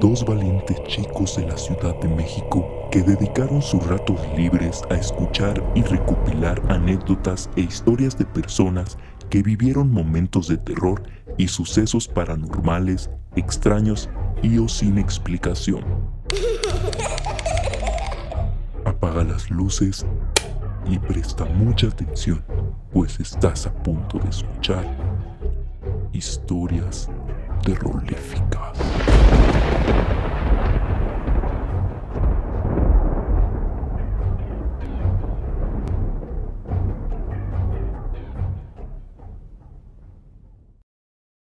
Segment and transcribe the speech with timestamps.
[0.00, 5.62] dos valientes chicos de la Ciudad de México que dedicaron sus ratos libres a escuchar
[5.74, 8.96] y recopilar anécdotas e historias de personas
[9.28, 11.02] que vivieron momentos de terror
[11.36, 14.08] y sucesos paranormales, extraños
[14.42, 15.84] y o sin explicación.
[18.86, 20.06] Apaga las luces
[20.88, 22.42] y presta mucha atención,
[22.90, 24.84] pues estás a punto de escuchar
[26.12, 27.10] historias
[27.62, 28.89] terroríficas.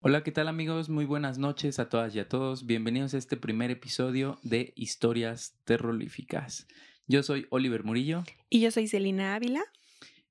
[0.08, 0.88] Hola, ¿qué tal amigos?
[0.88, 2.66] Muy buenas noches a todas y a todos.
[2.66, 6.66] Bienvenidos a este primer episodio de Historias Terroríficas.
[7.08, 8.24] Yo soy Oliver Murillo.
[8.50, 9.66] Y yo soy Celina Ávila.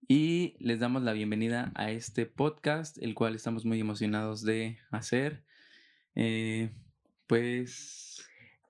[0.09, 5.45] Y les damos la bienvenida a este podcast, el cual estamos muy emocionados de hacer.
[6.15, 6.71] Eh,
[7.27, 8.06] pues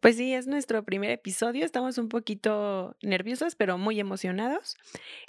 [0.07, 1.65] pues sí, es nuestro primer episodio.
[1.65, 4.77] Estamos un poquito nerviosos, pero muy emocionados.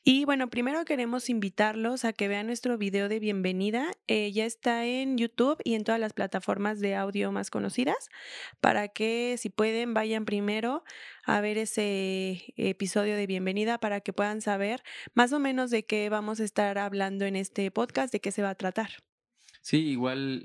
[0.04, 3.90] Y bueno, primero queremos invitarlos a que vean nuestro video de bienvenida.
[4.06, 8.10] Eh, ya está en YouTube y en todas las plataformas de audio más conocidas,
[8.62, 10.84] para que si pueden vayan primero
[11.26, 14.84] a ver ese episodio de bienvenida para que puedan saber
[15.16, 18.44] más o menos de qué vamos a estar hablando en este podcast, de qué se
[18.44, 18.92] va a tratar.
[19.62, 20.44] Sí, igual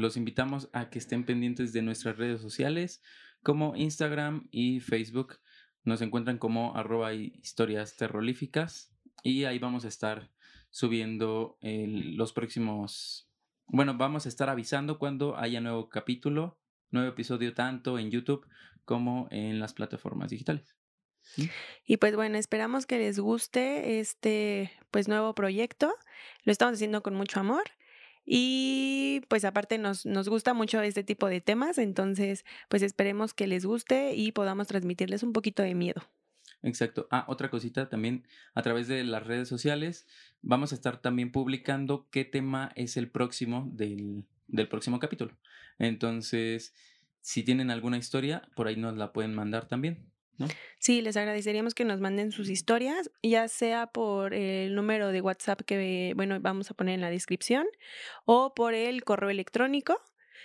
[0.00, 3.02] los invitamos a que estén pendientes de nuestras redes sociales
[3.48, 5.40] como Instagram y Facebook.
[5.82, 10.30] Nos encuentran como arroba historias terroríficas y ahí vamos a estar
[10.68, 13.26] subiendo los próximos...
[13.66, 16.58] Bueno, vamos a estar avisando cuando haya nuevo capítulo,
[16.90, 18.46] nuevo episodio tanto en YouTube
[18.84, 20.76] como en las plataformas digitales.
[21.86, 25.94] Y pues bueno, esperamos que les guste este pues nuevo proyecto.
[26.44, 27.64] Lo estamos haciendo con mucho amor
[28.30, 33.46] y pues aparte nos, nos gusta mucho este tipo de temas, entonces pues esperemos que
[33.46, 36.02] les guste y podamos transmitirles un poquito de miedo.
[36.62, 37.08] Exacto.
[37.10, 40.06] Ah, otra cosita también, a través de las redes sociales
[40.42, 45.34] vamos a estar también publicando qué tema es el próximo del, del próximo capítulo.
[45.78, 46.74] Entonces,
[47.22, 50.12] si tienen alguna historia, por ahí nos la pueden mandar también.
[50.78, 55.62] Sí, les agradeceríamos que nos manden sus historias, ya sea por el número de WhatsApp
[55.62, 57.66] que, bueno, vamos a poner en la descripción
[58.24, 60.00] o por el correo electrónico.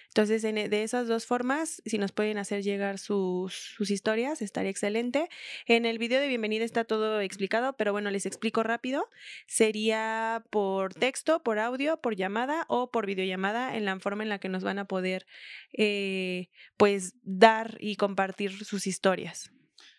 [0.09, 4.70] Entonces, e, de esas dos formas, si nos pueden hacer llegar sus, sus, historias, estaría
[4.70, 5.28] excelente.
[5.66, 9.09] En el video de bienvenida está todo explicado, pero bueno, les explico rápido.
[9.48, 14.40] Sería por texto, por audio, por llamada o por videollamada en la forma en la
[14.40, 15.26] que nos van a poder,
[15.74, 19.52] eh, pues, dar y compartir sus historias.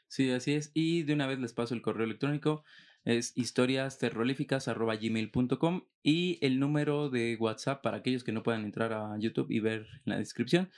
[0.09, 0.71] Sí, así es.
[0.75, 2.65] Y de una vez les paso el correo electrónico.
[3.05, 9.51] Es historiasterrolíficas.gmail.com y el número de WhatsApp para aquellos que no puedan entrar a YouTube
[9.51, 10.71] y ver la descripción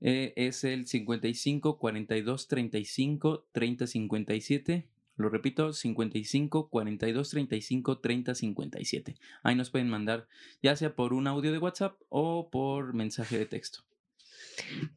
[0.00, 4.88] eh, es el 55 42 35 30 57.
[5.16, 9.16] Lo repito, 55 42 35 30 57.
[9.42, 10.26] Ahí nos pueden mandar
[10.62, 13.89] ya sea por un audio de WhatsApp o por mensaje de texto.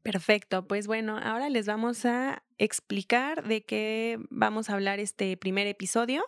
[0.03, 5.67] Perfecto, pues bueno, ahora les vamos a explicar de qué vamos a hablar este primer
[5.67, 6.25] episodio.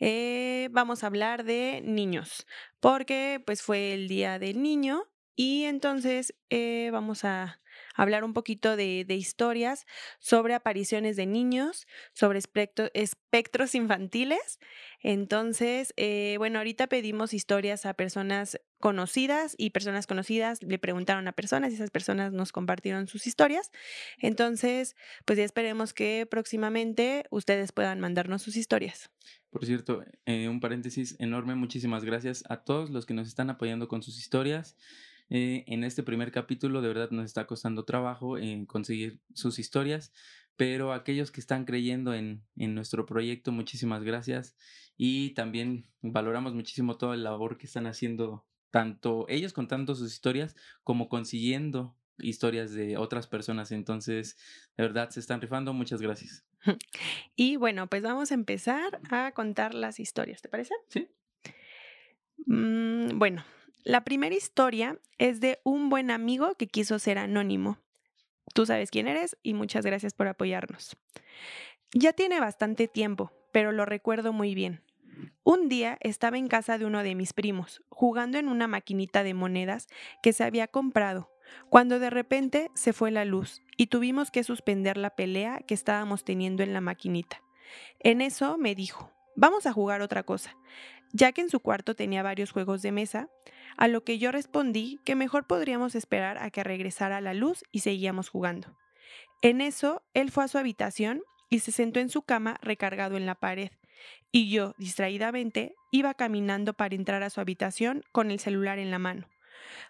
[0.00, 2.46] Eh, vamos a hablar de niños,
[2.80, 5.04] porque pues fue el Día del Niño
[5.34, 7.60] y entonces eh, vamos a
[7.94, 9.86] hablar un poquito de, historias
[10.18, 14.58] sobre apariciones de niños, sobre espectros infantiles.
[15.00, 21.32] Entonces, eh, bueno, ahorita pedimos historias a personas conocidas y personas conocidas le preguntaron a
[21.32, 23.70] personas y esas personas nos compartieron sus historias.
[24.18, 29.10] Entonces, pues ya esperemos que próximamente ustedes puedan mandarnos sus historias.
[29.50, 33.88] Por cierto, eh, un paréntesis enorme, muchísimas gracias a todos los que nos están apoyando
[33.88, 34.76] con sus historias.
[35.30, 40.12] Eh, en este primer capítulo de verdad nos está costando trabajo en conseguir sus historias,
[40.56, 44.56] pero aquellos que están creyendo en, en nuestro proyecto, muchísimas gracias
[44.96, 50.56] y también valoramos muchísimo toda la labor que están haciendo tanto ellos contando sus historias
[50.84, 53.72] como consiguiendo historias de otras personas.
[53.72, 54.36] Entonces,
[54.76, 55.72] de verdad, se están rifando.
[55.72, 56.44] Muchas gracias.
[57.36, 60.74] Y bueno, pues vamos a empezar a contar las historias, ¿te parece?
[60.88, 61.08] Sí.
[62.46, 63.44] Mm, bueno,
[63.84, 67.78] la primera historia es de un buen amigo que quiso ser anónimo.
[68.54, 70.96] Tú sabes quién eres y muchas gracias por apoyarnos.
[71.92, 74.82] Ya tiene bastante tiempo, pero lo recuerdo muy bien.
[75.44, 79.34] Un día estaba en casa de uno de mis primos, jugando en una maquinita de
[79.34, 79.88] monedas
[80.22, 81.30] que se había comprado,
[81.70, 86.24] cuando de repente se fue la luz y tuvimos que suspender la pelea que estábamos
[86.24, 87.42] teniendo en la maquinita.
[88.00, 90.56] En eso me dijo, vamos a jugar otra cosa,
[91.12, 93.28] ya que en su cuarto tenía varios juegos de mesa,
[93.76, 97.80] a lo que yo respondí que mejor podríamos esperar a que regresara la luz y
[97.80, 98.76] seguíamos jugando.
[99.40, 103.26] En eso, él fue a su habitación y se sentó en su cama recargado en
[103.26, 103.70] la pared.
[104.30, 108.98] Y yo, distraídamente, iba caminando para entrar a su habitación con el celular en la
[108.98, 109.28] mano.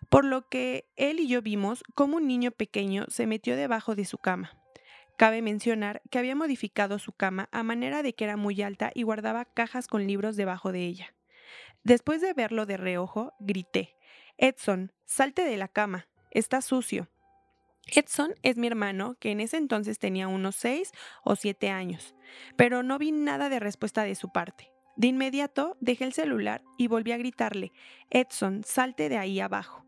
[0.08, 4.04] Por lo que él y yo vimos cómo un niño pequeño se metió debajo de
[4.04, 4.52] su cama.
[5.16, 9.02] Cabe mencionar que había modificado su cama a manera de que era muy alta y
[9.02, 11.14] guardaba cajas con libros debajo de ella.
[11.82, 13.96] Después de verlo de reojo, grité,
[14.36, 17.08] Edson, salte de la cama, está sucio.
[17.94, 20.92] Edson es mi hermano, que en ese entonces tenía unos seis
[21.24, 22.14] o siete años,
[22.56, 24.70] pero no vi nada de respuesta de su parte.
[24.96, 27.72] De inmediato dejé el celular y volví a gritarle,
[28.10, 29.84] Edson, salte de ahí abajo.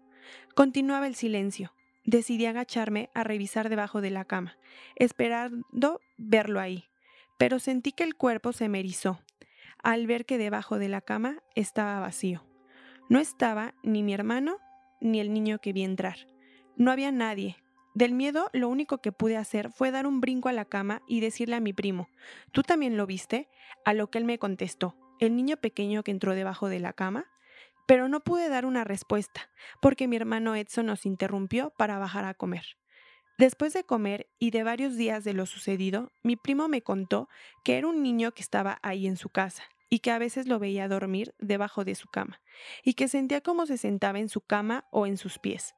[0.54, 1.74] Continuaba el silencio.
[2.04, 4.56] Decidí agacharme a revisar debajo de la cama,
[4.96, 6.88] esperando verlo ahí,
[7.38, 9.20] pero sentí que el cuerpo se me erizó
[9.82, 12.44] al ver que debajo de la cama estaba vacío.
[13.08, 14.58] No estaba ni mi hermano
[15.00, 16.16] ni el niño que vi entrar.
[16.76, 17.56] No había nadie.
[17.94, 21.20] Del miedo lo único que pude hacer fue dar un brinco a la cama y
[21.20, 22.08] decirle a mi primo,
[22.52, 23.48] ¿tú también lo viste?
[23.84, 27.26] A lo que él me contestó, ¿el niño pequeño que entró debajo de la cama?
[27.90, 29.50] pero no pude dar una respuesta,
[29.82, 32.76] porque mi hermano Edson nos interrumpió para bajar a comer.
[33.36, 37.28] Después de comer y de varios días de lo sucedido, mi primo me contó
[37.64, 40.58] que era un niño que estaba ahí en su casa y que a veces lo
[40.60, 42.40] veía dormir debajo de su cama
[42.84, 45.74] y que sentía como se sentaba en su cama o en sus pies.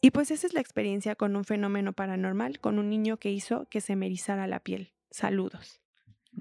[0.00, 3.68] Y pues esa es la experiencia con un fenómeno paranormal, con un niño que hizo
[3.68, 4.92] que se me erizara la piel.
[5.10, 5.82] Saludos.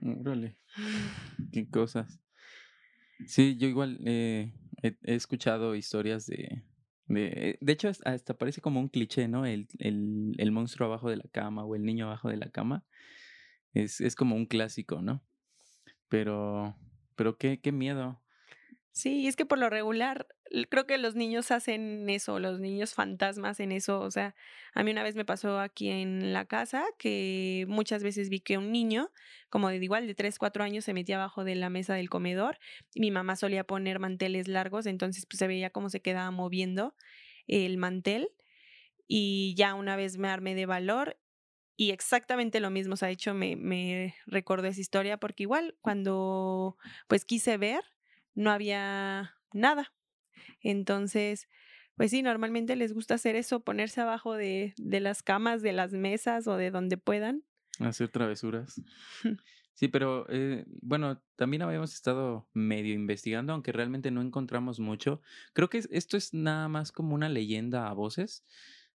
[0.01, 0.57] Órale.
[1.51, 2.21] Qué cosas.
[3.25, 6.63] Sí, yo igual eh, he, escuchado historias de,
[7.07, 7.57] de...
[7.59, 9.45] De hecho, hasta parece como un cliché, ¿no?
[9.45, 12.85] El, el, el monstruo abajo de la cama o el niño abajo de la cama.
[13.73, 15.23] Es, es como un clásico, ¿no?
[16.07, 16.75] Pero,
[17.15, 18.21] pero qué, qué miedo.
[18.91, 20.25] Sí, es que por lo regular
[20.69, 23.99] creo que los niños hacen eso, los niños fantasmas en eso.
[23.99, 24.35] O sea,
[24.73, 28.57] a mí una vez me pasó aquí en la casa que muchas veces vi que
[28.57, 29.11] un niño,
[29.49, 32.57] como de igual de 3, 4 años, se metía abajo de la mesa del comedor.
[32.95, 36.95] Mi mamá solía poner manteles largos, entonces pues se veía cómo se quedaba moviendo
[37.47, 38.29] el mantel.
[39.07, 41.17] Y ya una vez me armé de valor
[41.77, 46.77] y exactamente lo mismo se ha hecho, me, me recordó esa historia porque igual cuando
[47.07, 47.83] pues quise ver,
[48.33, 49.93] no había nada.
[50.61, 51.47] Entonces,
[51.95, 55.93] pues sí, normalmente les gusta hacer eso, ponerse abajo de, de las camas, de las
[55.93, 57.43] mesas o de donde puedan.
[57.79, 58.81] Hacer travesuras.
[59.73, 65.21] Sí, pero eh, bueno, también habíamos estado medio investigando, aunque realmente no encontramos mucho.
[65.51, 68.45] Creo que esto es nada más como una leyenda a voces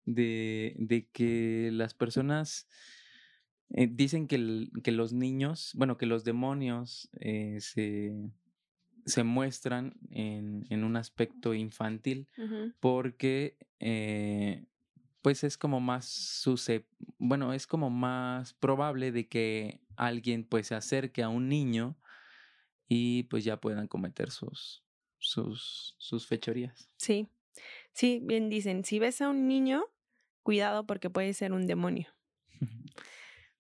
[0.05, 2.69] de, de que las personas
[3.71, 8.31] eh, dicen que, que, los niños, bueno, que los demonios eh, se,
[9.07, 12.29] se muestran en, en, un aspecto infantil
[12.81, 14.65] porque eh,
[15.23, 16.45] pues es como más
[17.19, 21.97] bueno, es como más probable de que alguien pues se acerque a un niño
[22.89, 24.83] y pues ya puedan cometer sus,
[25.19, 26.89] sus, sus fechorías.
[26.97, 27.29] Sí,
[27.93, 29.85] sí, bien dicen, si ves a un niño,
[30.43, 32.09] cuidado porque puede ser un demonio.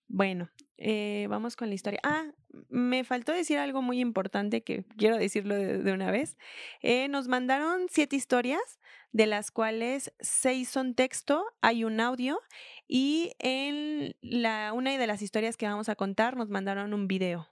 [0.09, 2.01] bueno, eh, vamos con la historia.
[2.03, 2.33] Ah,
[2.69, 6.37] me faltó decir algo muy importante que quiero decirlo de, una vez.
[6.83, 8.81] Eh, nos mandaron siete historias,
[9.13, 12.41] de las cuales seis son texto, hay un audio
[12.87, 17.49] y en la, una de las historias que vamos a contar nos mandaron un video.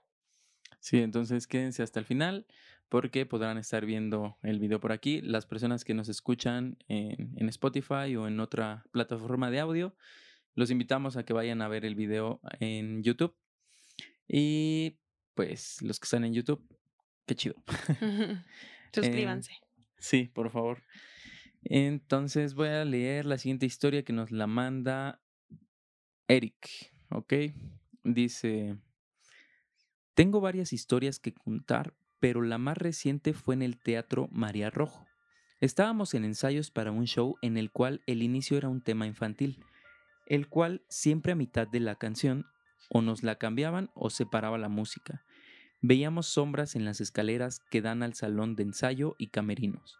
[0.79, 2.47] Sí, entonces quédense hasta el final
[2.89, 5.21] porque podrán estar viendo el video por aquí.
[5.21, 9.95] Las personas que nos escuchan en, en Spotify o en otra plataforma de audio,
[10.55, 13.35] los invitamos a que vayan a ver el video en YouTube
[14.27, 14.97] y
[15.33, 16.61] pues los que están en YouTube,
[17.25, 17.55] qué chido.
[18.93, 19.53] Suscríbanse.
[19.97, 20.83] sí, por favor.
[21.63, 25.21] Entonces voy a leer la siguiente historia que nos la manda
[26.27, 27.33] Eric, ¿ok?
[28.03, 28.77] Dice,
[30.13, 35.05] tengo varias historias que contar, pero la más reciente fue en el Teatro María Rojo.
[35.61, 39.63] Estábamos en ensayos para un show en el cual el inicio era un tema infantil,
[40.27, 42.45] el cual siempre a mitad de la canción
[42.89, 45.23] o nos la cambiaban o se paraba la música.
[45.81, 49.97] Veíamos sombras en las escaleras que dan al salón de ensayo y camerinos.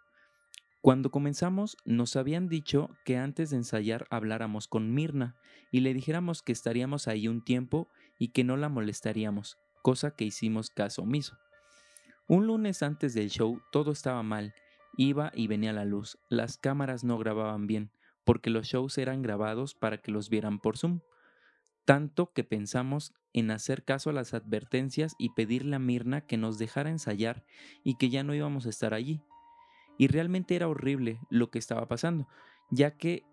[0.81, 5.35] Cuando comenzamos nos habían dicho que antes de ensayar habláramos con Mirna
[5.71, 10.23] y le dijéramos que estaríamos ahí un tiempo y que no la molestaríamos, cosa que
[10.23, 11.37] hicimos caso omiso.
[12.29, 14.53] Un lunes antes del show todo estaba mal,
[14.95, 17.91] iba y venía la luz, las cámaras no grababan bien,
[18.23, 21.01] porque los shows eran grabados para que los vieran por Zoom
[21.89, 26.59] tanto que pensamos en hacer caso a las advertencias y pedirle a Mirna que nos
[26.59, 27.43] dejara ensayar
[27.83, 29.23] y que ya no íbamos a estar allí.
[29.97, 32.27] Y realmente era horrible lo que estaba pasando,
[32.69, 33.23] ya que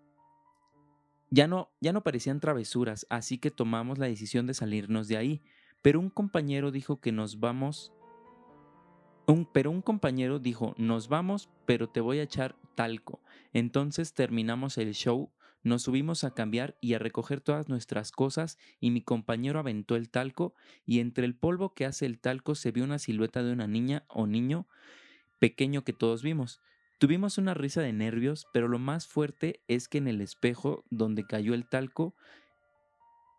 [1.29, 5.43] Ya no, ya no parecían travesuras, así que tomamos la decisión de salirnos de ahí.
[5.83, 7.93] Pero un compañero dijo que nos vamos.
[9.51, 13.19] Pero un compañero dijo, nos vamos, pero te voy a echar talco.
[13.53, 15.31] Entonces terminamos el show,
[15.63, 20.09] nos subimos a cambiar y a recoger todas nuestras cosas y mi compañero aventó el
[20.09, 20.53] talco
[20.85, 24.05] y entre el polvo que hace el talco se vio una silueta de una niña
[24.07, 24.67] o niño
[25.39, 26.61] pequeño que todos vimos.
[26.99, 31.25] Tuvimos una risa de nervios, pero lo más fuerte es que en el espejo donde
[31.25, 32.15] cayó el talco,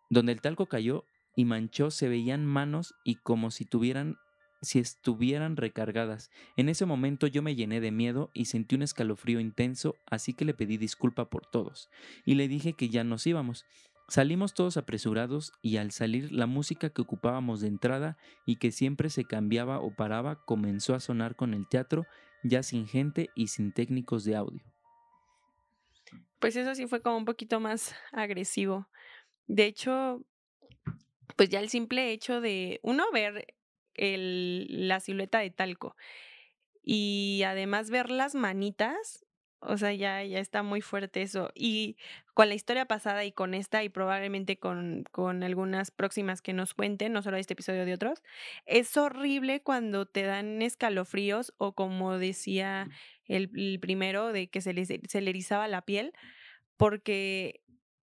[0.09, 1.05] donde el talco cayó
[1.35, 4.17] y manchó, se veían manos y como si tuvieran
[4.61, 6.29] si estuvieran recargadas.
[6.57, 10.45] En ese momento yo me llené de miedo y sentí un escalofrío intenso, así que
[10.45, 11.89] le pedí disculpa por todos
[12.25, 13.65] y le dije que ya nos íbamos.
[14.07, 19.09] Salimos todos apresurados y al salir la música que ocupábamos de entrada y que siempre
[19.09, 22.05] se cambiaba o paraba comenzó a sonar con el teatro
[22.43, 24.63] ya sin gente y sin técnicos de audio.
[26.39, 28.87] Pues eso sí fue como un poquito más agresivo.
[29.45, 30.25] De hecho,
[31.35, 33.45] pues ya el simple hecho de uno ver
[33.99, 35.95] el, la silueta de talco
[36.83, 39.25] y además ver las manitas,
[39.59, 41.51] o sea, ya, ya está muy fuerte eso.
[41.53, 41.97] Y
[42.33, 46.73] con la historia pasada y con esta y probablemente con, con algunas próximas que nos
[46.73, 48.23] cuenten, no solo este episodio de otros,
[48.65, 52.87] es horrible cuando te dan escalofríos o como decía
[53.25, 56.13] el, el primero, de que se le, se le erizaba la piel,
[56.77, 57.61] porque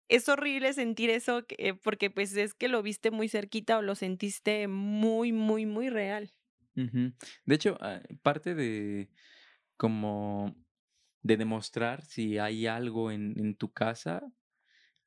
[0.07, 1.45] es horrible sentir eso
[1.83, 6.31] porque pues es que lo viste muy cerquita o lo sentiste muy, muy, muy real.
[7.45, 9.09] De hecho, ah, parte de
[9.77, 10.55] como
[11.21, 14.21] de demostrar si hay algo en, en tu casa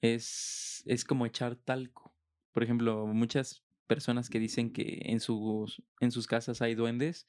[0.00, 2.14] es, es como echar talco.
[2.52, 7.26] Por ejemplo, muchas personas que dicen que en sus, en sus casas hay duendes,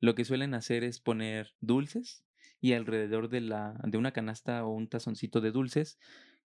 [0.00, 2.24] lo que suelen hacer es poner dulces
[2.60, 5.98] y alrededor de, la, de una canasta o un tazoncito de dulces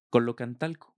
[0.09, 0.95] colocan talco.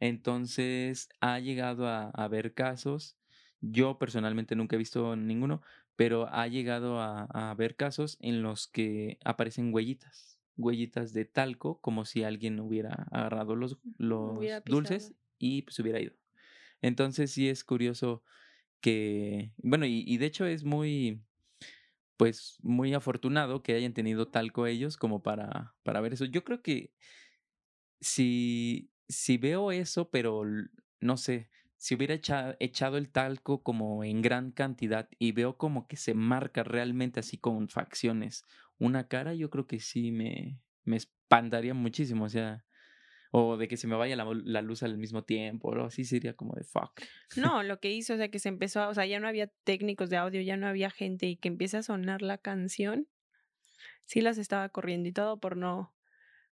[0.00, 3.16] Entonces ha llegado a, haber casos,
[3.60, 5.62] yo personalmente nunca he visto ninguno,
[5.96, 12.04] pero ha llegado a, haber casos en los que aparecen huellitas, huellitas de talco, como
[12.04, 16.14] si alguien hubiera agarrado los, los dulces y pues hubiera ido.
[16.82, 18.22] Entonces sí es curioso
[18.80, 21.22] que, bueno, y, y, de hecho es muy,
[22.18, 26.26] pues muy afortunado que hayan tenido talco ellos como para, para ver eso.
[26.26, 26.92] Yo creo que
[28.00, 30.42] si, si veo eso, pero
[31.00, 35.96] no sé, si hubiera echado, el talco como en gran cantidad y veo como que
[35.96, 38.44] se marca realmente así con facciones
[38.78, 42.64] una cara, yo creo que sí me, me espantaría muchísimo, o sea,
[43.30, 46.34] o de que se me vaya la, la, luz al mismo tiempo, o así sería
[46.34, 47.02] como de fuck.
[47.36, 50.10] No, lo que hizo, o sea, que se empezó, o sea, ya no había técnicos
[50.10, 53.08] de audio, ya no había gente y que empieza a sonar la canción,
[54.04, 55.93] sí las estaba corriendo y todo por no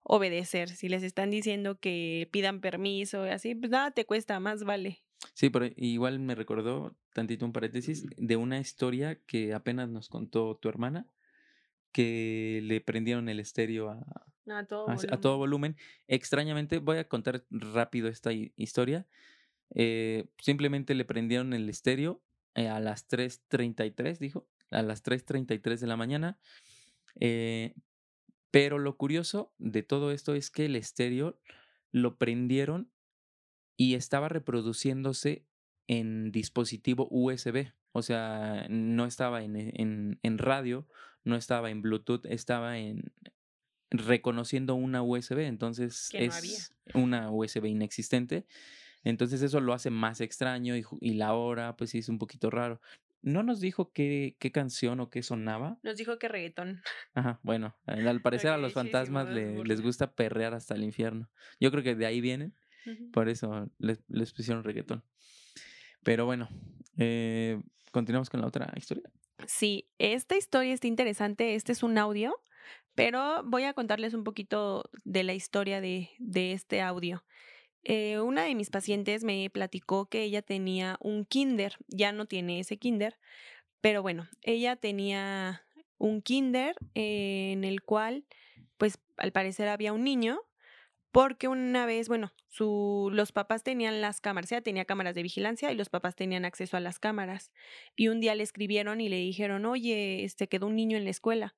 [0.05, 0.69] obedecer.
[0.69, 5.03] Si les están diciendo que pidan permiso y así, pues nada te cuesta, más vale.
[5.33, 10.55] Sí, pero igual me recordó, tantito un paréntesis, de una historia que apenas nos contó
[10.57, 11.07] tu hermana,
[11.91, 15.75] que le prendieron el estéreo a, a, todo, a, todo, volumen.
[16.07, 19.07] Extrañamente, voy a contar rápido esta historia.
[19.73, 22.21] Eh, simplemente le prendieron el estéreo
[22.53, 26.37] eh, a las 3.33, dijo, a las 3.33 de la mañana.
[27.19, 27.73] Eh,
[28.55, 31.37] pero lo curioso de todo esto es que el estéreo
[31.91, 32.89] lo prendieron
[33.75, 35.45] y estaba reproduciéndose
[35.87, 37.73] en dispositivo USB.
[37.91, 40.87] O sea, no estaba en, en, en radio,
[41.25, 43.11] no estaba en Bluetooth, estaba en
[43.91, 45.39] reconociendo una USB.
[45.39, 48.45] Entonces es una USB inexistente.
[49.03, 52.49] Entonces eso lo hace más extraño y, y, la hora, pues sí, es un poquito
[52.49, 52.79] raro.
[53.25, 55.79] No nos dijo qué, qué canción o qué sonaba.
[55.81, 56.83] Nos dijo que reggaetón.
[57.15, 61.27] Ajá, bueno, al parecer a los fantasmas les gusta perrear hasta el infierno.
[61.59, 62.53] Yo creo que de ahí vienen,
[63.11, 65.03] por eso les, les, pusieron reggaetón.
[66.03, 66.49] Pero bueno,
[66.99, 67.59] eh,
[67.91, 69.09] continuamos con la otra historia.
[69.47, 71.55] Sí, esta historia está interesante.
[71.55, 72.35] Este es un audio,
[72.93, 77.23] pero voy a contarles un poquito de la historia de, de este audio.
[77.85, 82.59] Eh, una de mis pacientes me platicó que ella tenía un kinder, ya no tiene
[82.59, 83.19] ese kinder,
[83.79, 85.63] pero bueno, ella tenía
[85.99, 88.25] un kinder en el cual,
[88.77, 90.41] pues al parecer había un niño,
[91.11, 95.71] porque una vez, bueno, su, los papás tenían las cámaras, ella tenía cámaras de vigilancia
[95.71, 97.51] y los papás tenían acceso a las cámaras.
[97.95, 101.11] Y un día le escribieron y le dijeron, oye, este quedó un niño en la
[101.11, 101.55] escuela.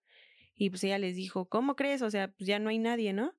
[0.55, 2.01] Y pues ella les dijo, ¿cómo crees?
[2.01, 3.33] O sea, pues ya no hay nadie, ¿no?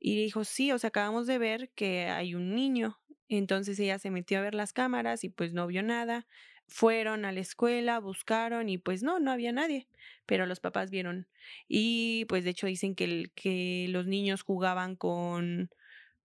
[0.00, 2.98] Y dijo, sí, o sea, acabamos de ver que hay un niño.
[3.28, 6.26] Entonces ella se metió a ver las cámaras y pues no vio nada.
[6.66, 9.86] Fueron a la escuela, buscaron y pues no, no había nadie.
[10.24, 11.28] Pero los papás vieron.
[11.68, 15.70] Y pues de hecho dicen que, que los niños jugaban con,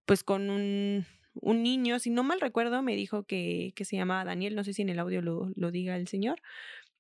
[0.05, 4.23] pues con un, un, niño, si no mal recuerdo, me dijo que, que, se llamaba
[4.23, 6.41] Daniel, no sé si en el audio lo, lo diga el señor,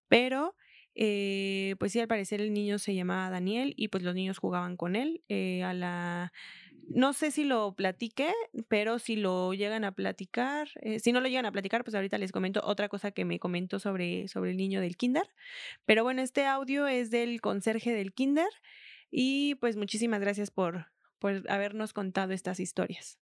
[0.07, 0.55] pero
[0.95, 4.77] eh, pues sí, al parecer el niño se llamaba Daniel y pues los niños jugaban
[4.77, 6.31] con él eh, a la...
[6.87, 8.31] No sé si lo platiqué,
[8.67, 12.19] pero si lo llegan a platicar, eh, si no lo llegan a platicar, pues ahorita
[12.19, 15.27] les comento otra cosa que me comentó sobre, sobre el niño del kinder.
[15.85, 18.49] Pero bueno, este audio es del conserje del kinder
[19.09, 23.19] y pues muchísimas gracias por, por habernos contado estas historias.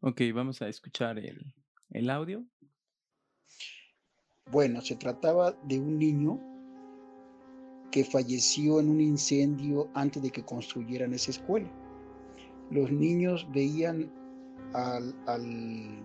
[0.00, 1.52] Ok, vamos a escuchar el,
[1.90, 2.46] el audio.
[4.50, 6.40] Bueno, se trataba de un niño
[7.90, 11.68] que falleció en un incendio antes de que construyeran esa escuela.
[12.70, 14.10] Los niños veían
[14.74, 16.02] al, al,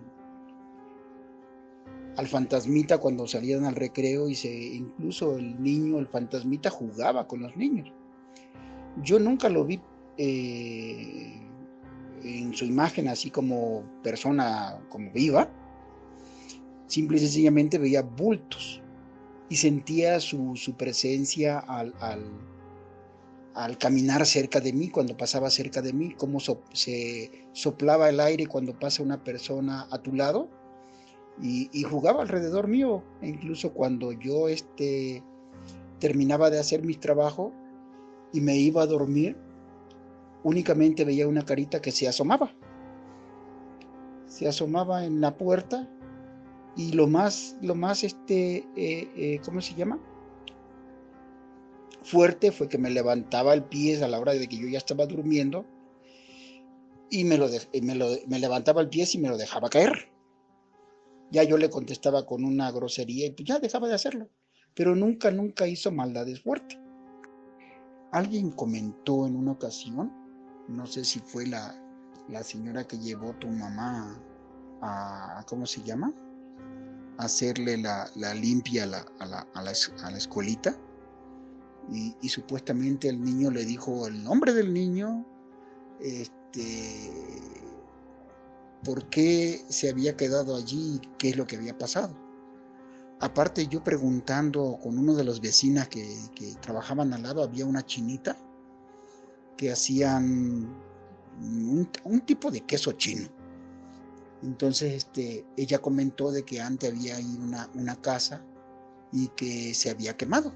[2.26, 7.56] fantasmita cuando salían al recreo y se, incluso el niño, el fantasmita jugaba con los
[7.56, 7.92] niños.
[9.02, 9.80] Yo nunca lo vi
[10.16, 11.40] eh,
[12.22, 15.50] en su imagen así como persona, como viva,
[16.86, 18.82] simple y sencillamente veía bultos
[19.48, 21.94] y sentía su, presencia al,
[23.54, 28.46] al, caminar cerca de mí, cuando pasaba cerca de mí, cómo se soplaba el aire
[28.46, 30.48] cuando pasa una persona a tu lado
[31.42, 35.22] y, jugaba alrededor mío, e incluso cuando yo este,
[35.98, 37.52] terminaba de hacer mi trabajo
[38.32, 39.36] y me iba a dormir,
[40.42, 42.52] únicamente veía una carita que se asomaba.
[44.26, 45.88] Se asomaba en la puerta
[46.76, 49.98] y lo más, lo más, este, eh, eh, ¿cómo se llama?
[52.02, 55.06] Fuerte fue que me levantaba el pie a la hora de que yo ya estaba
[55.06, 55.64] durmiendo
[57.10, 57.48] y me, lo,
[57.82, 60.10] me, lo me levantaba el pie y me lo dejaba caer.
[61.30, 64.28] Ya yo le contestaba con una grosería y pues ya dejaba de hacerlo.
[64.74, 66.78] Pero nunca, nunca hizo maldades fuertes.
[68.12, 70.12] Alguien comentó en una ocasión,
[70.68, 71.74] no sé si fue la,
[72.28, 74.20] la señora que llevó tu mamá
[74.82, 76.12] a, ¿cómo se llama?
[77.18, 80.76] Hacerle la, limpia a la, a, la, a, la, escuelita
[81.90, 85.26] y, supuestamente el niño le dijo el nombre del niño,
[86.00, 87.10] este,
[88.82, 92.16] por qué se había quedado allí, qué es lo que había pasado.
[93.20, 97.84] Aparte yo preguntando con uno de los vecinas que, que trabajaban al lado, había una
[97.84, 98.36] chinita
[99.56, 100.74] que hacían
[101.40, 103.28] un tipo de queso chino
[104.44, 108.44] entonces este, ella comentó de que antes había ahí una, una casa
[109.10, 110.52] y que se había quemado.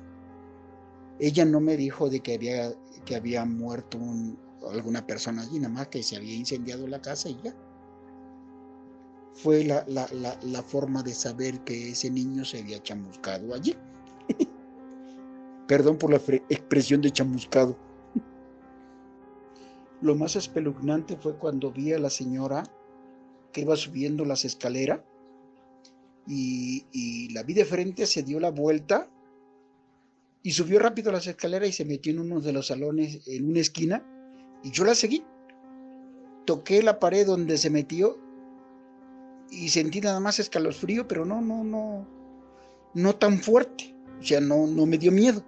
[1.18, 2.74] Ella no me dijo de que había,
[3.06, 3.98] que había muerto
[4.70, 7.54] alguna persona allí, nada más que se había incendiado la casa y ya.
[9.32, 10.08] Fue la, la,
[10.42, 13.74] la forma de saber que ese niño se había chamuscado allí.
[15.66, 17.76] Perdón por la expresión de chamuscado.
[20.02, 22.64] Lo más espeluznante fue cuando vi a la señora
[23.58, 25.00] iba subiendo las escaleras
[26.28, 29.08] y, la vi de frente, se dio la vuelta
[30.42, 33.60] y subió rápido las escaleras y se metió en uno de los salones en una
[33.60, 34.04] esquina
[34.62, 35.24] y yo la seguí.
[36.44, 38.18] Toqué la pared donde se metió
[39.50, 42.06] y sentí nada más escalofrío, pero no, no, no,
[42.94, 43.94] no tan fuerte.
[44.20, 45.42] O sea, no, no me dio miedo.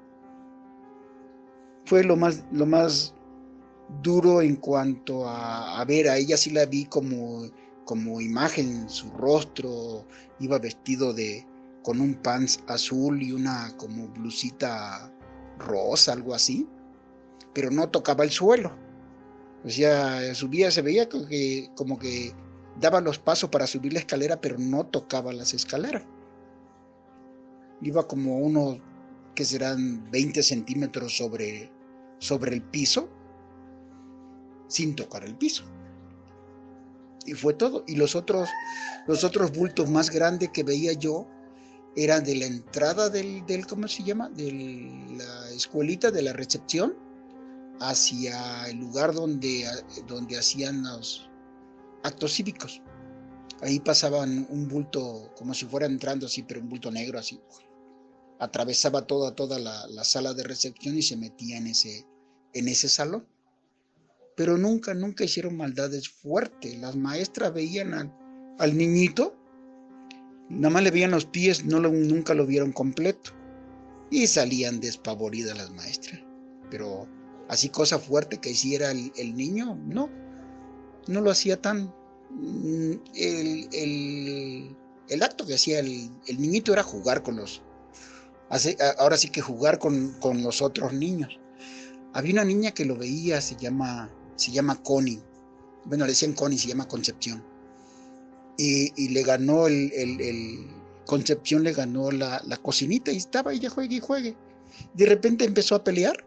[1.84, 3.14] Fue lo más, lo más
[4.02, 7.50] duro en cuanto a, a ver, a ella sí la vi como
[7.90, 10.06] como imagen su rostro,
[10.38, 11.44] iba vestido de
[11.82, 15.12] con un pants azul y una como blusita
[15.58, 16.68] rosa, algo así,
[17.52, 18.72] pero no tocaba el suelo.
[19.64, 22.32] O sea, subía, se veía como que, como que
[22.78, 26.04] daba los pasos para subir la escalera, pero no tocaba las escaleras.
[27.82, 28.78] Iba como unos
[29.34, 31.72] que serán 20 centímetros sobre,
[32.20, 33.08] sobre el piso,
[34.68, 35.64] sin tocar el piso
[37.26, 37.84] y fue todo.
[37.86, 38.48] Y los otros,
[39.06, 41.26] los otros bultos más grandes que veía yo
[41.96, 44.28] eran de la entrada del, del, ¿cómo se llama?
[44.30, 44.52] De
[45.18, 46.94] la escuelita, de la recepción,
[47.80, 49.66] hacia el lugar donde,
[50.06, 51.28] donde hacían los
[52.02, 52.80] actos cívicos.
[53.62, 57.40] Ahí pasaban un bulto, como si fuera entrando así, pero un bulto negro así.
[58.38, 62.06] Atravesaba toda, toda la, la sala de recepción y se metía en ese,
[62.54, 63.26] en ese salón
[64.40, 66.78] pero nunca, nunca hicieron maldades fuertes.
[66.78, 68.10] Las maestras veían
[68.58, 69.36] al, niñito,
[70.48, 73.32] nada más le veían los pies, no nunca lo vieron completo.
[74.10, 76.22] Y salían despavoridas las maestras.
[76.70, 77.06] Pero
[77.50, 80.08] así cosa fuerte que hiciera el, niño, no,
[81.06, 81.94] no lo hacía tan...
[82.30, 87.60] Mm, el, acto que hacía el, niñito era jugar con los...
[88.96, 91.38] Ahora sí que jugar con, con los otros niños.
[92.14, 95.20] Había una niña que lo veía, se llama se llama Connie.
[95.84, 97.44] bueno, le decían Connie, se llama Concepción.
[98.56, 100.66] Y, le ganó el, el,
[101.06, 104.36] Concepción le ganó la, la, cocinita y estaba ella juegue y juegue.
[104.94, 106.24] De repente empezó a pelear.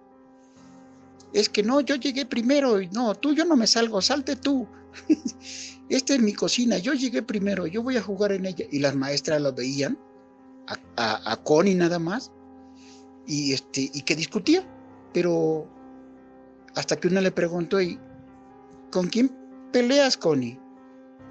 [1.32, 4.68] Es que no, yo llegué primero y no, tú yo no me salgo, salte tú.
[5.90, 8.66] Esta es mi cocina, yo llegué primero, yo voy a jugar en ella.
[8.72, 9.98] Y las maestras lo veían,
[10.96, 12.32] a, a, Connie nada más,
[13.28, 14.68] y, este, y que discutía.
[15.14, 15.68] Pero
[16.76, 18.00] hasta que una le preguntó, ¿y
[18.92, 19.36] con quién
[19.72, 20.60] peleas, Connie?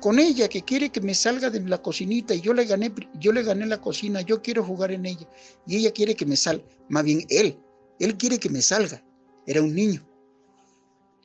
[0.00, 3.32] Con ella, que quiere que me salga de la cocinita y yo le gané, yo
[3.32, 5.28] le gané la cocina, yo quiero jugar en ella.
[5.66, 7.56] Y ella quiere que me salga, más bien él,
[8.00, 9.02] él quiere que me salga.
[9.46, 10.04] Era un niño.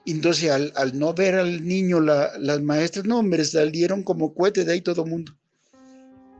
[0.05, 4.81] Entonces, al, no ver al niño, las maestras, no, hombre, salieron como cohete de ahí
[4.81, 5.35] todo el mundo.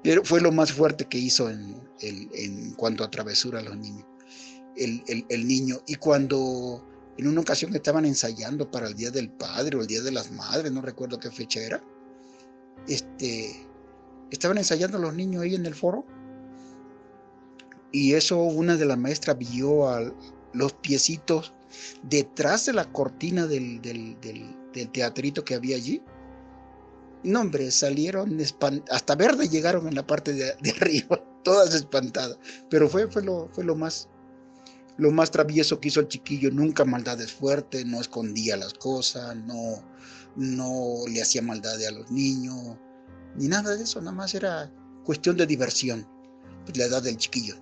[0.03, 4.05] Pero fue lo más fuerte que hizo en, cuanto a travesura a los niños.
[4.77, 5.81] El, niño.
[5.85, 6.81] Y cuando
[7.17, 10.31] en una ocasión estaban ensayando para el Día del Padre o el Día de las
[10.31, 11.81] Madres, no recuerdo qué fecha era,
[12.87, 13.67] este,
[14.31, 16.05] estaban ensayando los niños ahí en el foro.
[17.91, 20.13] Y eso una de las maestras vio a
[20.53, 21.53] los piecitos
[22.03, 23.81] detrás de la cortina del,
[24.91, 26.01] teatrito que había allí.
[27.23, 28.37] No, hombre, salieron
[28.91, 32.37] hasta verde llegaron en la parte de, arriba, todas espantadas.
[32.69, 34.09] Pero fue, fue, lo, fue lo, más,
[34.97, 36.51] lo más travieso que hizo el chiquillo.
[36.51, 39.83] Nunca maldades fuertes, no escondía las cosas, no,
[40.35, 42.77] no le hacía maldad a los niños,
[43.35, 43.99] ni nada de eso.
[44.01, 44.71] Nada más era
[45.03, 46.07] cuestión de diversión,
[46.65, 47.55] pues, la edad del chiquillo.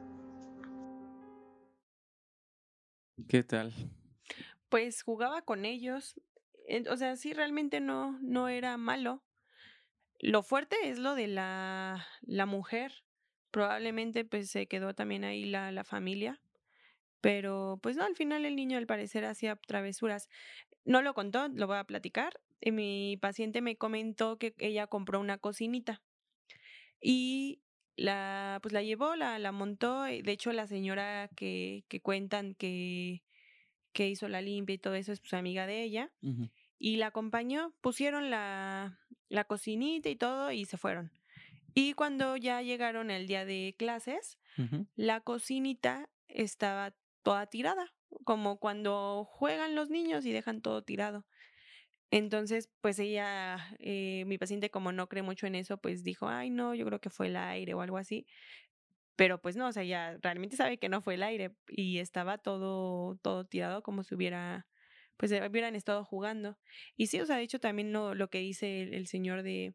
[3.27, 3.73] ¿Qué tal?
[4.69, 6.15] Pues jugaba con ellos.
[6.89, 9.23] O sea, sí, realmente no, no era malo.
[10.19, 13.03] Lo fuerte es lo de la, la mujer.
[13.51, 16.41] Probablemente pues se quedó también ahí la, la familia.
[17.25, 20.29] Pero pues no, al final el niño al parecer hacía travesuras.
[20.83, 22.39] No lo contó, lo voy a platicar.
[22.61, 26.03] Y mi paciente me comentó que ella compró una cocinita.
[27.01, 27.63] Y
[27.95, 30.03] la, pues la llevó, la, la montó.
[30.03, 33.23] De hecho, la señora que, que cuentan que,
[33.91, 36.11] que hizo la limpia y todo eso es pues amiga de ella.
[36.77, 41.11] Y la acompañó, pusieron la, la cocinita y todo y se fueron.
[41.73, 44.37] Y cuando ya llegaron el día de clases,
[44.95, 46.93] la cocinita estaba
[47.25, 47.91] toda tirada,
[48.23, 51.25] como cuando juegan los niños y dejan todo tirado.
[52.11, 56.51] Entonces, pues ella, eh, mi paciente como no cree mucho en eso, pues dijo, ay
[56.51, 58.27] no, yo creo que fue el aire o algo así.
[59.15, 62.37] Pero pues no, o sea, ya realmente sabe que no fue el aire y estaba
[62.37, 64.67] todo, todo tirado como si hubiera,
[65.17, 66.59] pues eh, hubieran estado jugando.
[66.97, 69.73] Y sí, o sea, de hecho también lo que dice el, señor de,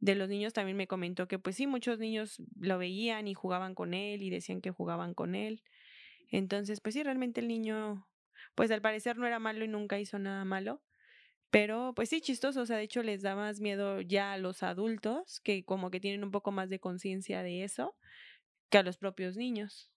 [0.00, 3.74] de los niños también me comentó que pues sí, muchos niños lo veían y jugaban
[3.74, 5.62] con él y decían que jugaban con él.
[6.30, 8.06] Entonces, pues sí, realmente el niño,
[8.54, 10.82] pues al parecer no era malo y nunca hizo nada malo.
[11.50, 14.62] Pero pues sí, chistoso, o sea, de hecho les da más miedo ya a los
[14.62, 17.96] adultos, que como que tienen un poco más de conciencia de eso,
[18.68, 19.90] que a los propios niños.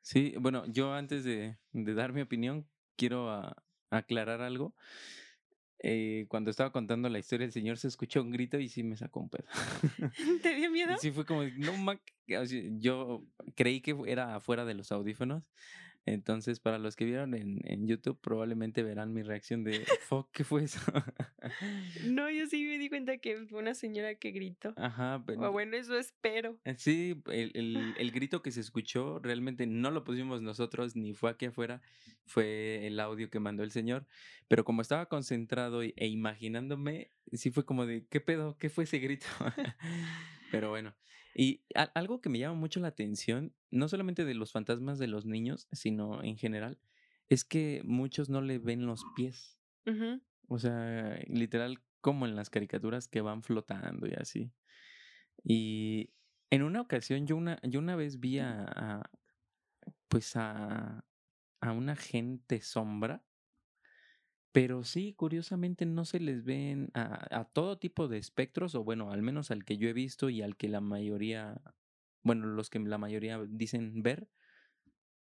[0.00, 3.54] Sí, bueno, yo antes de, dar mi opinión, quiero
[3.90, 4.74] aclarar algo.
[5.84, 8.96] Eh, cuando estaba contando la historia, el señor se escuchó un grito y sí me
[8.96, 9.46] sacó un pedo.
[10.42, 10.96] ¿Te dio miedo?
[10.98, 12.00] Sí, fue como, no,
[12.78, 13.24] yo
[13.56, 15.42] creí que era afuera de los audífonos
[16.04, 20.42] entonces, para los que vieron en, en YouTube, probablemente verán mi reacción de, fuck, ¿qué
[20.42, 20.80] fue eso?
[22.06, 24.74] no, yo sí me di cuenta que fue una señora que gritó.
[24.76, 25.52] Ajá, pero...
[25.52, 26.58] bueno, eso espero.
[26.64, 31.14] Eh, sí, el, el, el, grito que se escuchó realmente no lo pusimos nosotros, ni
[31.14, 31.80] fue aquí afuera,
[32.26, 34.04] fue el audio que mandó el señor.
[34.48, 38.58] Pero como estaba concentrado e imaginándome, sí fue como de, ¿qué pedo?
[38.58, 39.26] ¿Qué fue ese grito?
[40.50, 40.94] pero bueno.
[41.34, 41.62] Y
[41.94, 45.66] algo que me llama mucho la atención, no solamente de los fantasmas de los niños,
[45.72, 46.78] sino en general,
[47.28, 49.58] es que muchos no le ven los pies.
[50.48, 54.52] O sea, literal, como en las caricaturas que van flotando y así.
[55.42, 56.10] Y
[56.50, 59.10] en una ocasión, yo una, yo una vez vi a,
[60.08, 61.06] pues a,
[61.60, 63.24] a una gente sombra
[64.52, 69.22] pero sí, curiosamente no se les ven a, todo tipo de espectros, o bueno, al
[69.22, 71.60] menos al que yo he visto y al que la mayoría,
[72.22, 74.28] bueno, los que la mayoría dicen ver,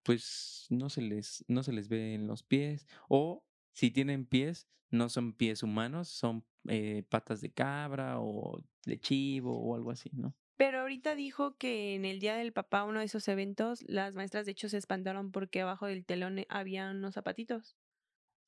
[0.03, 2.87] pues no se les, no se les ve en los pies.
[3.09, 8.99] O si tienen pies, no son pies humanos, son eh, patas de cabra o de
[8.99, 10.35] chivo o algo así, ¿no?
[10.57, 14.45] Pero ahorita dijo que en el día del papá, uno de esos eventos, las maestras
[14.45, 17.77] de hecho se espantaron porque abajo del telón había unos zapatitos.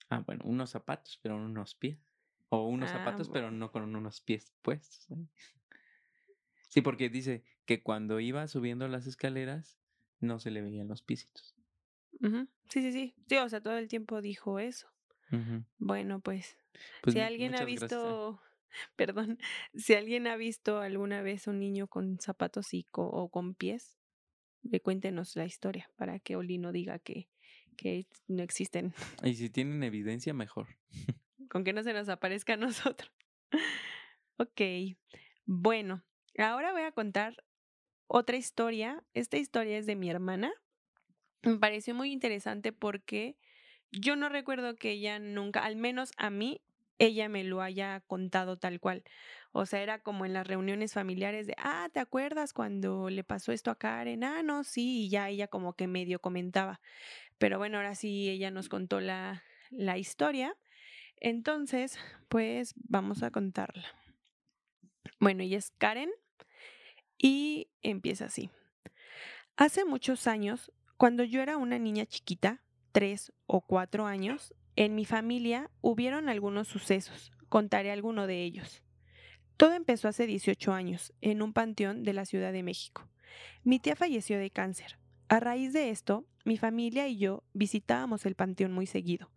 [0.09, 1.99] Ah, bueno, unos zapatos, pero unos pies.
[2.49, 5.07] O unos zapatos, ah, pero no con unos pies puestos.
[6.69, 9.77] Sí, porque dice que cuando iba subiendo las escaleras
[10.21, 11.55] no se le veían los pisitos.
[12.69, 13.15] Sí, sí, sí.
[13.27, 14.87] Sí, o sea, todo el tiempo dijo eso.
[15.79, 16.57] Bueno, pues,
[17.01, 17.65] Pues, si alguien ha gracias.
[17.65, 18.41] visto,
[18.97, 19.39] perdón,
[19.75, 23.99] si alguien ha visto alguna vez un niño con zapatos y co- o con pies,
[24.71, 27.29] eh, cuéntenos la historia para que Oli no diga que,
[27.79, 30.67] que no existen, Y si tienen evidencia, mejor.
[31.49, 33.11] con que no se nos aparezca a nosotros.
[34.37, 34.61] ok,
[35.45, 36.03] bueno,
[36.37, 37.43] ahora voy a contar
[38.07, 39.03] otra historia.
[39.13, 40.51] Esta historia es de mi hermana.
[41.43, 43.37] Me pareció muy interesante porque
[43.91, 46.61] yo no recuerdo que ella nunca, al menos a mí,
[46.99, 49.03] ella me lo haya contado tal cual.
[49.51, 53.51] O sea, era como en las reuniones familiares de, ah, ¿te acuerdas cuando le pasó
[53.51, 54.23] esto a Karen?
[54.23, 56.81] Ah, no, sí, y ya ella como que medio comentaba.
[57.39, 60.55] Pero bueno, ahora sí ella nos contó la, la historia.
[61.17, 61.97] Entonces,
[62.27, 63.87] pues vamos a contarla.
[65.19, 66.09] Bueno, ella es Karen
[67.17, 68.51] y empieza así.
[69.57, 75.05] Hace muchos años, cuando yo era una niña chiquita, tres o cuatro años, en mi
[75.05, 77.31] familia hubieron algunos sucesos.
[77.49, 78.83] Contaré alguno de ellos.
[79.57, 83.09] Todo empezó hace 18 años, en un panteón de la Ciudad de México.
[83.63, 84.97] Mi tía falleció de cáncer.
[85.27, 89.29] A raíz de esto, mi familia y yo visitábamos el panteón muy seguido,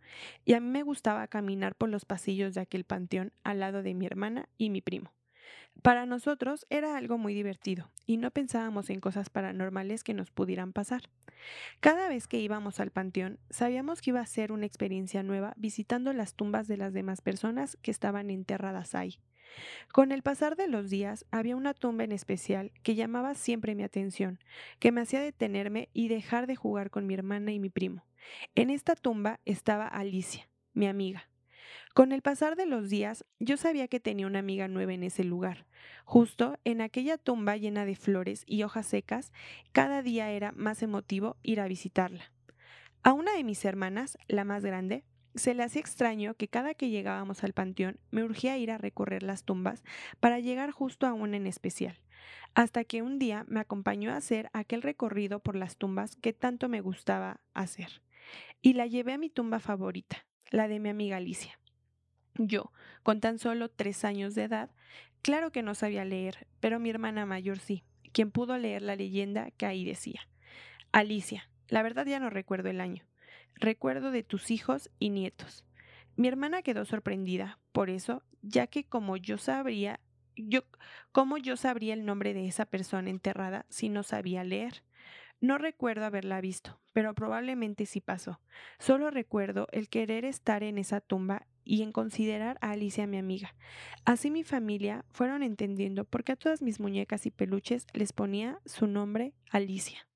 [0.44, 3.94] y a mí me gustaba caminar por los pasillos de aquel panteón al lado de
[3.94, 5.12] mi hermana y mi primo.
[5.80, 10.72] Para nosotros era algo muy divertido y no pensábamos en cosas paranormales que nos pudieran
[10.72, 11.02] pasar.
[11.80, 16.12] Cada vez que íbamos al panteón, sabíamos que iba a ser una experiencia nueva visitando
[16.12, 19.18] las tumbas de las demás personas que estaban enterradas ahí.
[19.92, 23.82] Con el pasar de los días, había una tumba en especial que llamaba siempre mi
[23.82, 24.38] atención,
[24.78, 28.04] que me hacía detenerme y dejar de jugar con mi hermana y mi primo.
[28.54, 31.28] En esta tumba estaba Alicia, mi amiga.
[31.94, 35.24] Con el pasar de los días, yo sabía que tenía una amiga nueva en ese
[35.24, 35.66] lugar.
[36.04, 39.32] Justo en aquella tumba llena de flores y hojas secas,
[39.72, 42.32] cada día era más emotivo ir a visitarla.
[43.02, 45.04] A una de mis hermanas, la más grande,
[45.34, 49.22] se le hacía extraño que cada que llegábamos al panteón me urgía ir a recorrer
[49.22, 49.82] las tumbas
[50.20, 51.98] para llegar justo a una en especial,
[52.54, 56.68] hasta que un día me acompañó a hacer aquel recorrido por las tumbas que tanto
[56.68, 58.02] me gustaba hacer.
[58.60, 61.58] Y la llevé a mi tumba favorita, la de mi amiga Alicia.
[62.34, 64.70] Yo, con tan solo tres años de edad,
[65.22, 69.50] claro que no sabía leer, pero mi hermana mayor sí, quien pudo leer la leyenda
[69.52, 70.28] que ahí decía.
[70.92, 73.04] Alicia, la verdad ya no recuerdo el año.
[73.56, 75.64] Recuerdo de tus hijos y nietos.
[76.16, 80.00] Mi hermana quedó sorprendida, por eso, ya que como yo sabría,
[80.36, 80.62] yo,
[81.12, 84.82] ¿cómo yo sabría el nombre de esa persona enterrada si no sabía leer?
[85.40, 88.40] No recuerdo haberla visto, pero probablemente sí pasó.
[88.78, 93.54] Solo recuerdo el querer estar en esa tumba y en considerar a Alicia mi amiga.
[94.04, 98.60] Así mi familia fueron entendiendo por qué a todas mis muñecas y peluches les ponía
[98.66, 100.06] su nombre Alicia.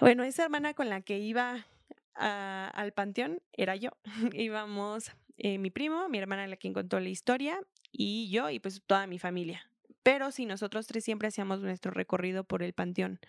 [0.00, 1.66] Bueno, esa hermana con la que iba
[2.14, 3.90] al panteón era yo.
[4.34, 7.60] Íbamos eh, mi primo, mi hermana la que contó la historia
[7.92, 9.70] y yo y pues toda mi familia.
[10.02, 13.20] Pero sí, nosotros tres siempre hacíamos nuestro recorrido por el panteón.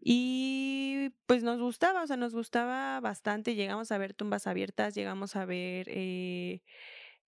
[0.00, 3.54] Y pues nos gustaba, o sea, nos gustaba bastante.
[3.54, 6.62] Llegamos a ver tumbas abiertas, llegamos a ver, eh,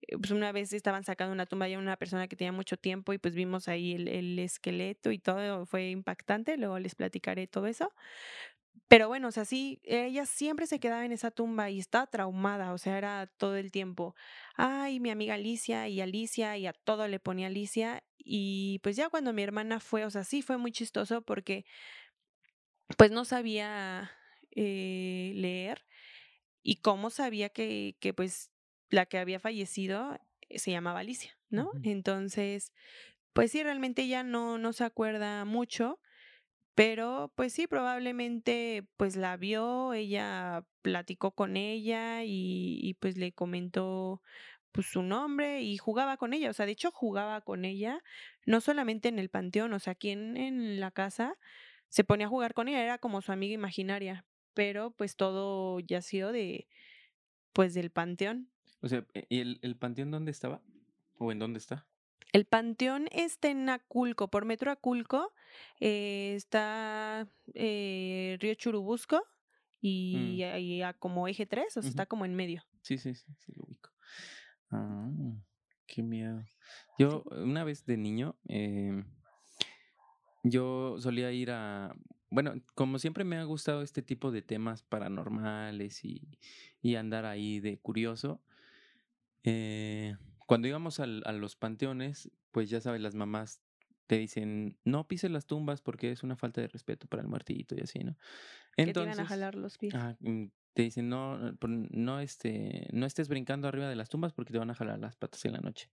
[0.03, 3.13] eh, pues una vez estaban sacando una tumba ya una persona que tenía mucho tiempo
[3.13, 6.57] y pues vimos ahí el, el esqueleto y todo, fue impactante.
[6.57, 7.93] Luego les platicaré todo eso.
[8.89, 12.73] Pero bueno, o sea, sí, ella siempre se quedaba en esa tumba y estaba traumada,
[12.73, 14.17] o sea, era todo el tiempo,
[14.57, 19.09] ay, mi amiga Alicia y Alicia y a todo le ponía Alicia y pues ya
[19.09, 21.65] cuando mi hermana fue, o sea, sí fue muy chistoso porque
[22.97, 24.11] pues no sabía
[24.53, 25.87] eh, leer
[26.63, 28.51] y cómo sabía que, que pues
[28.91, 30.19] la que había fallecido
[30.51, 31.73] se llamaba Alicia, ¿no?
[31.83, 32.73] Entonces,
[33.33, 36.01] pues sí, realmente ella no, no se acuerda mucho.
[36.81, 44.23] Pero pues sí, probablemente pues la vio, ella platicó con ella y, pues le comentó
[44.73, 48.03] pues su nombre y jugaba con ella, o sea, de hecho jugaba con ella,
[48.47, 51.37] no solamente en el panteón, o sea, aquí en, en la casa
[51.91, 55.99] se ponía a jugar con ella, era como su amiga imaginaria, pero pues todo ya
[55.99, 56.67] ha sido de
[57.53, 58.49] pues del panteón.
[58.81, 60.63] O sea, eh, ¿y el, el panteón dónde estaba?
[61.19, 61.90] ¿O en dónde está?
[62.33, 65.33] El panteón está en Aculco, por Metro Aculco,
[65.81, 69.23] eh, está eh, Río Churubusco
[69.81, 70.55] y Mm.
[70.55, 72.63] ahí a como eje 3, o sea, está como en medio.
[72.83, 73.91] Sí, sí, sí, sí, lo ubico.
[74.71, 75.11] Ah,
[75.87, 76.45] qué miedo.
[76.99, 79.05] Yo, una vez de niño, em,
[80.45, 81.95] yo solía ir a.
[82.31, 86.23] Bueno, como siempre me ha gustado este tipo de temas paranormales y,
[86.81, 88.41] y andar ahí de curioso.
[89.43, 90.17] eh,
[90.51, 93.63] cuando íbamos al- a los panteones, pues ya sabes, las mamás
[94.09, 97.77] te dicen, no pises las tumbas porque es una falta de respeto para el muertito
[97.77, 98.17] y así, ¿no?
[98.77, 99.95] que te a jalar los pies.
[99.95, 104.53] Ah, mm, te dicen, no, no, este, no estés brincando arriba de las tumbas porque
[104.53, 105.89] te van a jalar las patas en la noche.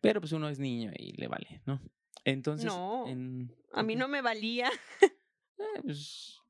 [0.00, 1.78] Pero pues uno es niño y le vale, ¿no?
[2.24, 3.04] Entonces, no,
[3.74, 4.70] a mí no me valía.
[5.58, 6.40] Eh, pues,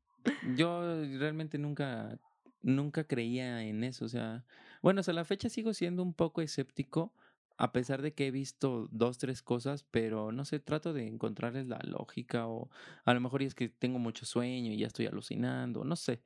[0.54, 0.80] yo
[1.18, 2.20] realmente nunca,
[2.62, 4.04] nunca creía en eso.
[4.04, 4.44] O sea,
[4.82, 7.14] bueno, hasta la fecha sigo siendo un poco escéptico,
[7.58, 11.66] a pesar de que he visto dos, tres cosas, pero no sé, trato de encontrarles
[11.68, 12.70] la lógica o
[13.04, 16.22] a lo mejor es que tengo mucho sueño y ya estoy alucinando, no sé.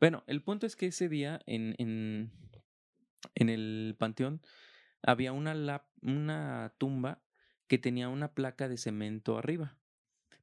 [0.00, 2.32] Bueno, el punto es que ese día en, en,
[3.34, 4.42] en el panteón
[5.02, 7.22] había una, una tumba
[7.68, 9.78] que tenía una placa de cemento arriba,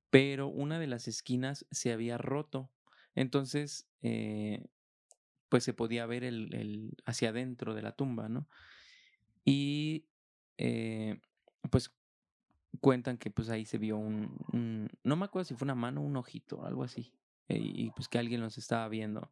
[0.09, 2.71] pero una de las esquinas se había roto.
[3.15, 4.65] Entonces, eh,
[5.49, 8.47] pues se podía ver el, el, hacia adentro de la tumba, ¿no?
[9.45, 10.05] Y
[10.57, 11.19] eh,
[11.69, 11.91] pues
[12.81, 16.15] cuentan que pues ahí se vio un, no me acuerdo si fue una mano un
[16.17, 17.13] ojito, algo así,
[17.47, 19.31] eh, y pues que alguien los estaba viendo.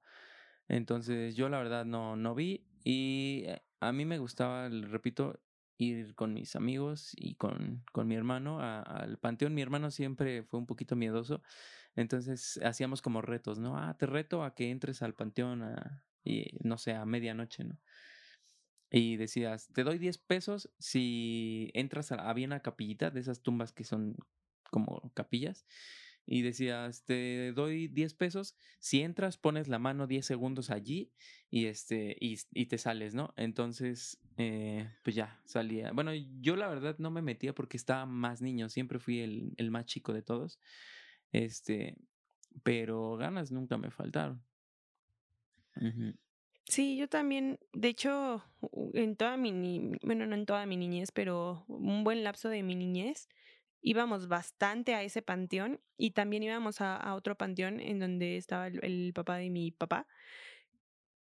[0.68, 3.46] Entonces yo la verdad no, no vi y
[3.80, 5.40] a mí me gustaba, repito,
[5.78, 9.54] ir con mis amigos y con, con mi hermano al panteón.
[9.54, 11.42] Mi hermano siempre fue un poquito miedoso,
[11.96, 13.78] entonces hacíamos como retos, ¿no?
[13.78, 15.64] Ah, te reto a que entres al panteón
[16.28, 17.80] y, no sé, a medianoche, ¿no?
[18.90, 23.72] Y decías, te doy 10 pesos si entras a, había una capillita de esas tumbas
[23.74, 24.16] que son
[24.72, 25.66] como capillas.
[26.30, 31.14] Y decías, te doy 10 pesos, si entras, pones la mano 10 segundos allí
[31.50, 33.34] y, este, y, y te sales, ¿no?
[33.38, 35.94] Entonces, eh, pues ya, salía.
[35.94, 36.12] Bueno,
[36.42, 39.86] yo la verdad no me metía porque estaba más niño, siempre fui el, el más
[39.86, 40.60] chico de todos.
[41.32, 41.96] Este,
[42.64, 44.44] pero ganas nunca me faltaron.
[46.66, 48.44] Sí, yo también, de hecho,
[48.94, 52.76] en toda mi, bueno, no en toda mi niñez, pero un buen lapso de mi
[52.76, 53.30] niñez,
[53.82, 59.12] íbamos bastante a ese panteón y también íbamos a, otro panteón en donde estaba el,
[59.14, 60.08] papá de mi papá.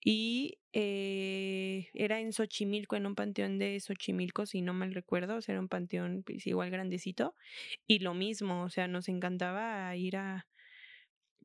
[0.04, 5.42] Y eh, era en Xochimilco, en un panteón de Xochimilco, si no mal recuerdo, o
[5.42, 7.36] sea, era un panteón pues, igual grandecito.
[7.88, 10.48] Y lo mismo, o sea, nos encantaba ir a,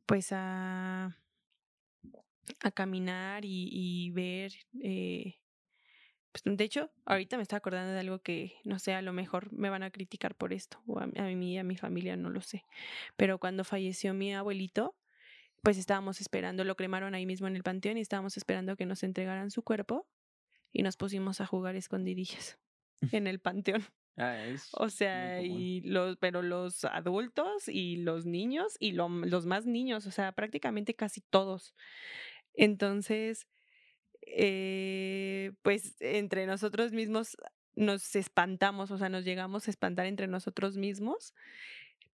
[0.07, 1.17] pues a
[2.61, 4.53] a caminar y, ver.
[4.83, 5.37] Eh,
[6.33, 9.53] pues, de hecho, ahorita me estoy acordando de algo que, no sé, a lo mejor
[9.53, 12.41] me van a criticar por esto, o a, mí y a mi familia, no lo
[12.41, 12.65] sé.
[13.17, 14.97] Pero cuando falleció mi abuelito,
[15.63, 19.03] pues estábamos esperando, lo cremaron ahí mismo en el panteón y estábamos esperando que nos
[19.03, 20.09] entregaran su cuerpo
[20.73, 22.59] y nos pusimos a jugar escondidillas
[23.13, 23.85] en el panteón.
[24.19, 24.37] Ah,
[24.73, 30.11] o sea, y los, pero los adultos y los niños y los más niños, o
[30.11, 31.75] sea, prácticamente casi todos.
[32.55, 33.47] Entonces,
[34.23, 37.37] eh, pues entre nosotros mismos
[37.75, 41.35] nos espantamos, o sea, nos llegamos a espantar entre nosotros mismos.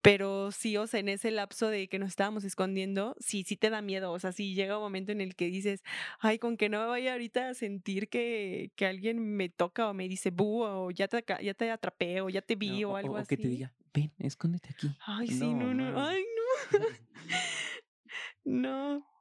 [0.03, 3.69] Pero sí, o sea, en ese lapso de que nos estábamos escondiendo, sí, sí te
[3.69, 4.11] da miedo.
[4.11, 5.81] O sea, sí llega un momento en el que dices,
[6.19, 9.93] ay, con que no me vaya ahorita a sentir que, que alguien me toca o
[9.93, 13.15] me dice, bu, o ya te, ya te atrapé, o ya te vi, o algo
[13.15, 13.35] así.
[13.35, 14.91] O que te diga, ven, escóndete aquí.
[15.05, 16.79] Ay, sí, no, no, ay, no.
[18.43, 19.12] no.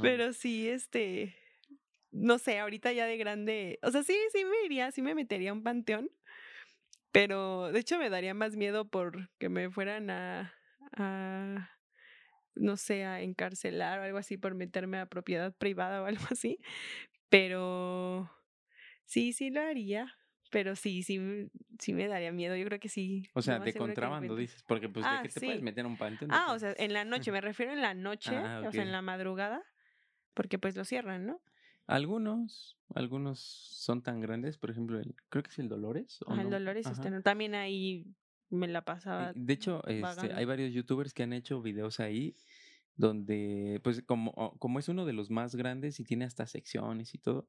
[0.00, 1.36] Pero sí, este,
[2.12, 5.50] no sé, ahorita ya de grande, o sea, sí, sí me iría, sí me metería
[5.50, 6.10] a un panteón,
[7.12, 10.54] pero de hecho me daría más miedo por que me fueran a,
[10.96, 11.70] a
[12.54, 16.58] no sé, a encarcelar o algo así por meterme a propiedad privada o algo así,
[17.30, 18.30] pero
[19.06, 20.14] sí, sí lo haría.
[20.50, 22.56] Pero sí, sí, sí me daría miedo.
[22.56, 23.28] Yo creo que sí.
[23.34, 26.30] O sea, de contrabando dices, porque pues de ah, que te puedes meter un panteón.
[26.32, 28.92] Ah, o sea, en la noche, me refiero en la noche, ah, o sea, en
[28.92, 29.62] la madrugada,
[30.34, 31.40] porque pues lo cierran, ¿no?
[31.86, 36.18] Algunos, algunos son tan grandes, por ejemplo, el, creo que es el Dolores.
[36.26, 38.06] ¿o el Dolores, este, también ahí
[38.50, 39.32] me la pasaba.
[39.34, 42.36] De hecho, este, hay varios youtubers que han hecho videos ahí
[42.96, 47.18] donde, pues como, como es uno de los más grandes y tiene hasta secciones y
[47.18, 47.48] todo,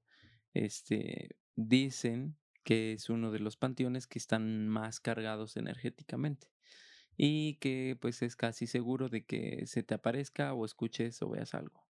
[0.53, 6.50] este, dicen que es uno de los panteones que están más cargados energéticamente
[7.15, 11.54] y que pues es casi seguro de que se te aparezca o escuches o veas
[11.54, 11.87] algo.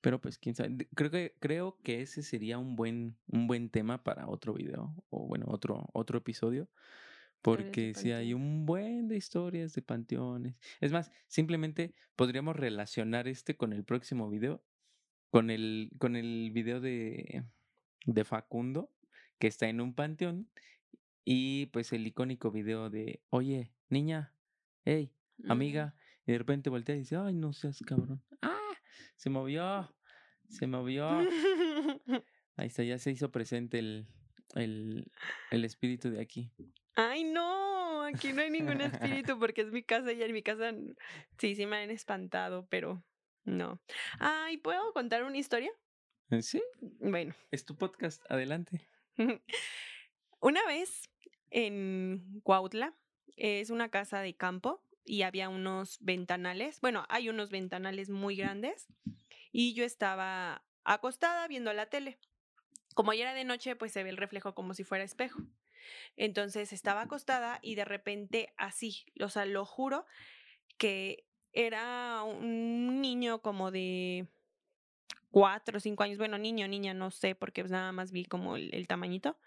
[0.00, 4.02] Pero pues quién sabe, creo que creo que ese sería un buen un buen tema
[4.02, 6.68] para otro video o bueno, otro otro episodio.
[7.40, 10.56] Porque si hay un buen de historias de panteones.
[10.80, 14.60] Es más, simplemente podríamos relacionar este con el próximo video,
[15.30, 17.44] con el, con el video de,
[18.06, 18.90] de Facundo,
[19.38, 20.50] que está en un panteón
[21.24, 24.34] y pues el icónico video de, oye, niña,
[24.84, 25.12] hey,
[25.48, 25.94] amiga,
[26.26, 28.22] y de repente voltea y dice, ay, no seas cabrón.
[28.42, 28.72] ¡Ah!
[29.16, 29.94] Se movió,
[30.48, 31.08] se movió.
[32.56, 34.08] Ahí está, ya se hizo presente el,
[34.54, 35.10] el,
[35.50, 36.50] el espíritu de aquí.
[36.94, 40.72] Ay, no, aquí no hay ningún espíritu porque es mi casa y en mi casa
[41.38, 43.04] sí, sí me han espantado, pero
[43.44, 43.80] No.
[44.18, 45.70] Ay, ¿puedo contar una historia?
[46.40, 48.86] Sí, Bueno, es tu podcast, adelante.
[50.40, 51.10] una vez
[51.50, 52.94] en Cuautla,
[53.36, 56.80] es una casa de campo y había unos ventanales.
[56.80, 58.86] Bueno, hay unos ventanales muy grandes
[59.52, 62.18] y yo estaba acostada viendo la tele.
[62.94, 65.40] Como ya era de noche, pues se ve el reflejo como si fuera espejo.
[66.16, 70.04] Entonces estaba acostada y de repente así, o sea, lo juro
[70.76, 74.26] que era un niño como de
[75.30, 78.56] cuatro o cinco años, bueno, niño, niña, no sé, porque pues nada más vi como
[78.56, 79.38] el, el tamañito,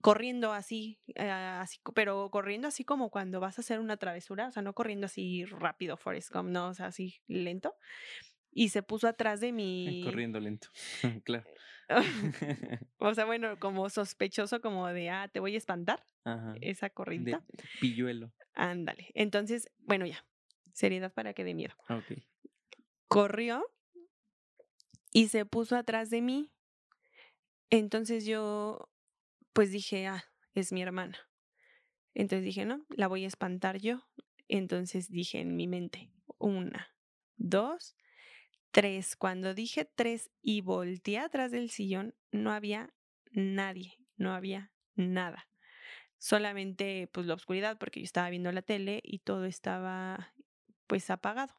[0.00, 4.52] corriendo así, eh, así, pero corriendo así como cuando vas a hacer una travesura, o
[4.52, 7.74] sea, no corriendo así rápido, Forrest Gump, no, o sea, así lento,
[8.52, 10.02] y se puso atrás de mi...
[10.04, 10.68] Corriendo lento.
[11.24, 11.44] claro.
[12.98, 16.54] o sea, bueno, como sospechoso, como de, ah, te voy a espantar, Ajá.
[16.60, 17.44] esa De corridita.
[17.80, 18.32] pilluelo.
[18.54, 19.10] Ándale.
[19.14, 20.24] Entonces, bueno, ya,
[20.72, 21.74] seriedad para que dé miedo.
[21.88, 22.22] Ok.
[23.08, 23.64] corrió
[25.14, 26.50] y se puso atrás de mí.
[27.70, 28.90] Entonces yo,
[29.54, 31.16] pues dije, ah, es mi hermana.
[32.14, 34.04] Entonces dije, no, la voy a espantar yo.
[34.48, 36.94] Entonces dije en mi mente, una,
[37.36, 37.96] dos,
[38.72, 39.14] tres.
[39.16, 42.92] Cuando dije tres y volteé atrás del sillón, no había
[43.30, 45.48] nadie, no había nada.
[46.18, 50.34] Solamente pues la oscuridad porque yo estaba viendo la tele y todo estaba
[50.88, 51.54] pues apagado.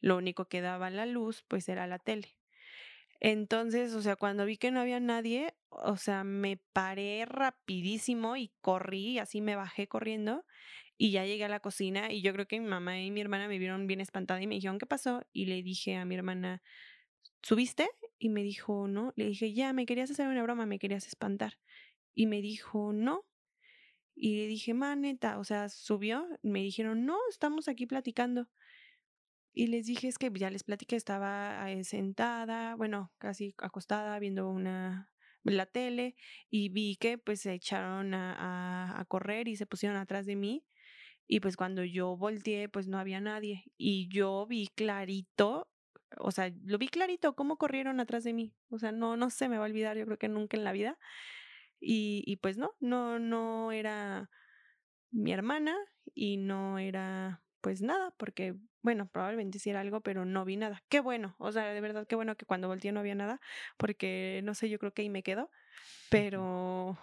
[0.00, 2.36] Lo único que daba la luz pues era la tele.
[3.26, 8.52] Entonces, o sea, cuando vi que no había nadie, o sea, me paré rapidísimo y
[8.60, 10.44] corrí, así me bajé corriendo
[10.98, 13.48] y ya llegué a la cocina y yo creo que mi mamá y mi hermana
[13.48, 15.22] me vieron bien espantada y me dijeron, ¿qué pasó?
[15.32, 16.62] Y le dije a mi hermana,
[17.40, 17.88] ¿subiste?
[18.18, 19.14] Y me dijo, no.
[19.16, 21.58] Le dije, ya, me querías hacer una broma, me querías espantar.
[22.14, 23.24] Y me dijo, no.
[24.14, 26.28] Y le dije, ma, neta, o sea, subió.
[26.42, 28.50] Me dijeron, no, estamos aquí platicando.
[29.54, 35.10] Y les dije, es que ya les platiqué, estaba sentada, bueno, casi acostada, viendo una
[35.44, 36.16] la tele
[36.50, 40.36] y vi que pues se echaron a, a- a correr y se pusieron atrás de
[40.36, 40.64] mí.
[41.26, 43.64] Y pues cuando yo volteé, pues no había nadie.
[43.78, 45.70] Y yo vi clarito,
[46.18, 48.54] o sea, lo vi clarito cómo corrieron atrás de mí.
[48.70, 50.72] O sea, no, no se me va a olvidar, yo creo que nunca en la
[50.72, 50.98] vida.
[51.80, 54.30] Y, y pues no, no, no era
[55.10, 55.76] mi hermana
[56.14, 60.82] y no era pues nada, porque bueno, probablemente sí era algo, pero no vi nada.
[60.90, 63.40] Qué bueno, o sea, de verdad qué bueno que cuando volteé no había nada,
[63.78, 65.50] porque no sé, yo creo que ahí me quedo,
[66.10, 66.98] pero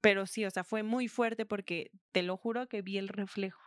[0.00, 3.60] pero sí, o sea, fue muy fuerte porque te lo juro que vi el reflejo.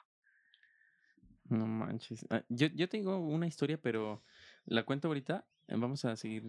[1.49, 2.25] No manches.
[2.29, 4.23] Ah, yo, yo tengo una historia, pero
[4.65, 5.45] la cuento ahorita.
[5.67, 6.43] Eh, Vamos a seguir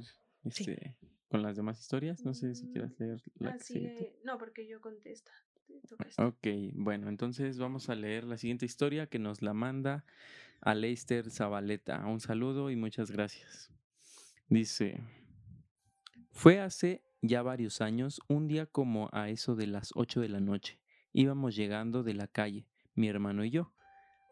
[0.44, 0.94] este,
[1.28, 2.24] con las demás historias.
[2.24, 4.24] No sé si quieras leer la que sigue tú.
[4.24, 5.32] no, porque yo contesto.
[6.18, 10.04] Ok, bueno, entonces vamos a leer la siguiente historia que nos la manda
[10.62, 12.06] Aleister Zabaleta.
[12.06, 13.72] Un saludo y muchas gracias.
[14.48, 15.00] Dice,
[16.30, 20.40] fue hace ya varios años, un día como a eso de las 8 de la
[20.40, 20.78] noche.
[21.12, 23.72] Íbamos llegando de la calle, mi hermano y yo.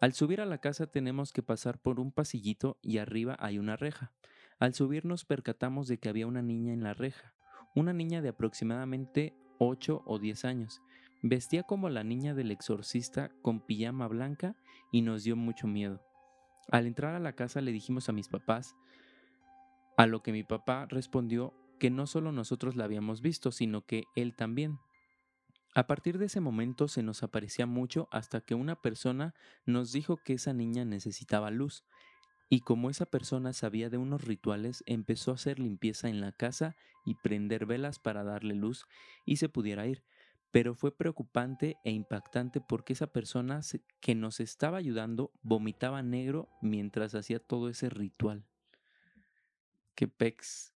[0.01, 3.77] Al subir a la casa tenemos que pasar por un pasillito y arriba hay una
[3.77, 4.13] reja.
[4.61, 7.35] Al subir nos percatamos de que había una niña en la reja,
[7.75, 10.81] una niña de aproximadamente 8 o 10 años.
[11.23, 14.57] Vestía como la niña del exorcista con pijama blanca
[14.93, 16.01] y nos dio mucho miedo.
[16.69, 18.77] Al entrar a la casa le dijimos a mis papás,
[19.97, 24.05] a lo que mi papá respondió que no solo nosotros la habíamos visto, sino que
[24.15, 24.79] él también.
[25.75, 29.35] A partir de ese momento se nos aparecía mucho hasta que una persona
[29.67, 31.85] nos dijo que esa niña necesitaba luz,
[32.49, 36.75] y como esa persona sabía de unos rituales, empezó a hacer limpieza en la casa
[37.05, 38.87] y prender velas para darle luz
[39.25, 40.03] y se pudiera ir.
[40.51, 43.61] Pero fue preocupante e impactante porque esa persona
[44.01, 48.45] que nos estaba ayudando vomitaba negro mientras hacía todo ese ritual.
[49.95, 50.73] ¡Qué pex!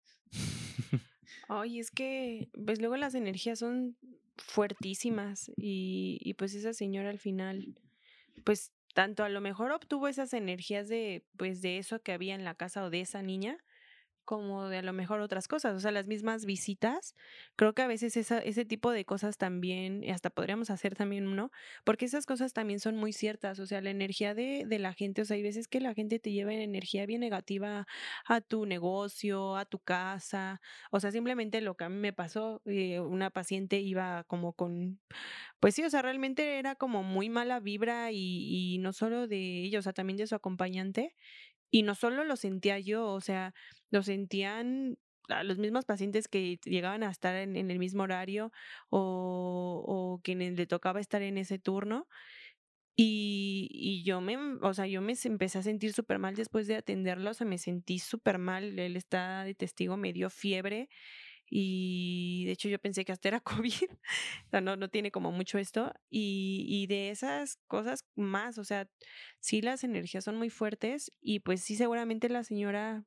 [1.48, 3.98] Ay, es que, pues luego las energías son
[4.38, 7.76] fuertísimas y, y pues esa señora al final,
[8.44, 12.44] pues tanto a lo mejor obtuvo esas energías de, pues de eso que había en
[12.44, 13.58] la casa o de esa niña,
[14.26, 17.16] como de a lo mejor otras cosas, o sea, las mismas visitas.
[17.56, 21.52] Creo que a veces esa, ese tipo de cosas también, hasta podríamos hacer también uno,
[21.84, 25.22] porque esas cosas también son muy ciertas, o sea, la energía de, de la gente,
[25.22, 27.88] o sea, hay veces que la gente te lleva en energía bien negativa
[28.28, 30.62] a tu negocio, a tu casa,
[30.92, 35.00] o sea, simplemente lo que a mí me pasó, eh, una paciente iba como con,
[35.60, 39.64] pues sí, o sea, realmente era como muy mala vibra y, y no solo de
[39.64, 41.16] ella, o sea, también de su acompañante.
[41.72, 43.54] Y no solo lo sentía yo, o sea,
[43.90, 44.98] lo sentían
[45.44, 48.52] los mismos pacientes que llegaban a estar en, el mismo horario
[48.90, 52.08] o, o quienes le tocaba estar en ese turno.
[52.98, 56.76] Y, y yo me, o sea, yo me empecé a sentir súper mal después de
[56.76, 60.90] atenderlo, o sea, me sentí súper mal, él está de testigo, me dio fiebre
[61.52, 63.92] y de hecho yo pensé que hasta era COVID,
[64.48, 68.64] o sea, no, no tiene como mucho esto y, y de esas cosas más, o
[68.64, 68.90] sea,
[69.40, 73.06] sí las energías son muy fuertes y pues sí seguramente la señora,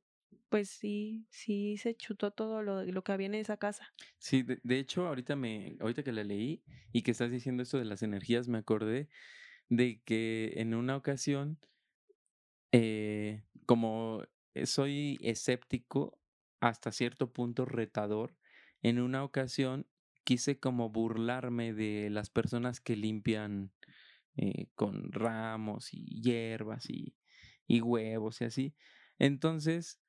[0.49, 3.93] pues sí, sí se chutó todo lo, lo que había en esa casa.
[4.19, 7.77] Sí, de, de hecho, ahorita me, ahorita que la leí y que estás diciendo esto
[7.79, 9.09] de las energías, me acordé
[9.69, 11.59] de que en una ocasión,
[12.71, 14.23] eh, como
[14.53, 16.19] eh, soy escéptico
[16.69, 18.35] hasta cierto punto retador,
[18.81, 19.87] en una ocasión
[20.23, 23.71] quise como burlarme de las personas que limpian
[24.37, 27.15] eh, con ramos y hierbas y,
[27.67, 28.75] y huevos y así.
[29.19, 29.99] Entonces,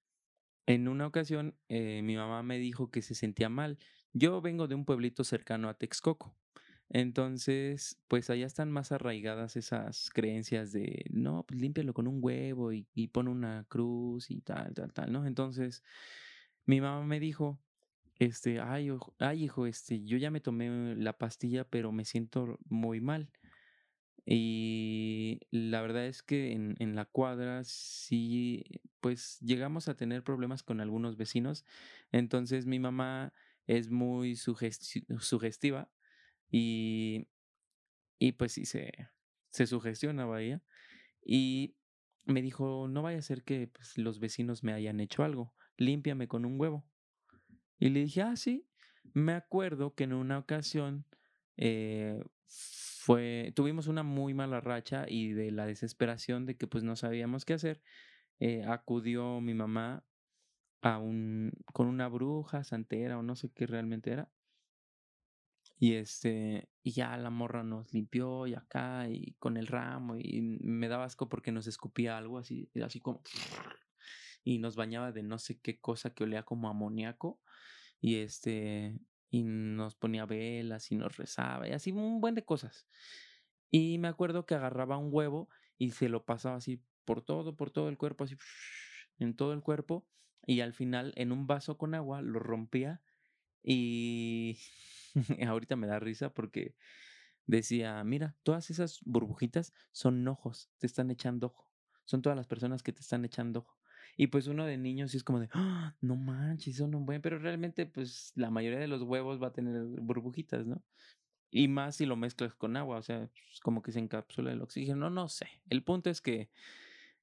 [0.66, 3.78] en una ocasión, eh, mi mamá me dijo que se sentía mal.
[4.12, 6.34] Yo vengo de un pueblito cercano a Texcoco.
[6.88, 12.72] Entonces, pues allá están más arraigadas esas creencias de, no, pues límpialo con un huevo
[12.72, 15.26] y, pon una cruz y tal, tal, tal, ¿no?
[15.26, 15.82] Entonces,
[16.66, 17.60] mi mamá me dijo,
[18.18, 22.58] este, ay, ojo- ay, hijo, este, yo ya me tomé la pastilla, pero me siento
[22.68, 23.30] muy mal.
[24.24, 28.64] Y la verdad es que en, en la cuadra sí,
[29.00, 31.64] pues llegamos a tener problemas con algunos vecinos.
[32.12, 33.32] Entonces mi mamá
[33.66, 35.90] es muy sugesti- sugestiva
[36.50, 37.28] y,
[38.18, 38.92] y pues sí se,
[39.50, 40.62] se sugestionaba ella.
[41.24, 41.76] Y
[42.26, 46.28] me dijo, no vaya a ser que pues, los vecinos me hayan hecho algo, límpiame
[46.28, 46.84] con un huevo.
[47.78, 48.66] Y le dije, ah, sí.
[49.12, 51.06] Me acuerdo que en una ocasión
[51.56, 56.96] eh, fue, tuvimos una muy mala racha y de la desesperación de que pues no
[56.96, 57.80] sabíamos qué hacer,
[58.40, 60.04] eh, acudió mi mamá
[60.82, 64.30] a un, con una bruja, santera o no sé qué realmente era.
[65.78, 70.40] Y este, y ya la morra nos limpió y acá y con el ramo y
[70.40, 73.22] me daba asco porque nos escupía algo así, así como
[74.46, 77.40] y nos bañaba de no sé qué cosa que olía como amoníaco
[78.00, 78.96] y este
[79.28, 82.86] y nos ponía velas y nos rezaba y así un buen de cosas.
[83.72, 87.72] Y me acuerdo que agarraba un huevo y se lo pasaba así por todo, por
[87.72, 88.36] todo el cuerpo, así
[89.18, 90.06] en todo el cuerpo
[90.46, 93.02] y al final en un vaso con agua lo rompía
[93.64, 94.58] y
[95.48, 96.76] ahorita me da risa porque
[97.46, 101.72] decía, mira, todas esas burbujitas son ojos, te están echando ojo.
[102.04, 103.80] Son todas las personas que te están echando ojo.
[104.16, 107.22] Y pues uno de niños sí es como de, "Ah, no manches, son un buen,
[107.22, 110.82] pero realmente pues la mayoría de los huevos va a tener burbujitas, ¿no?
[111.50, 114.62] Y más si lo mezclas con agua, o sea, es como que se encapsula el
[114.62, 115.48] oxígeno, no sé.
[115.70, 116.50] El punto es que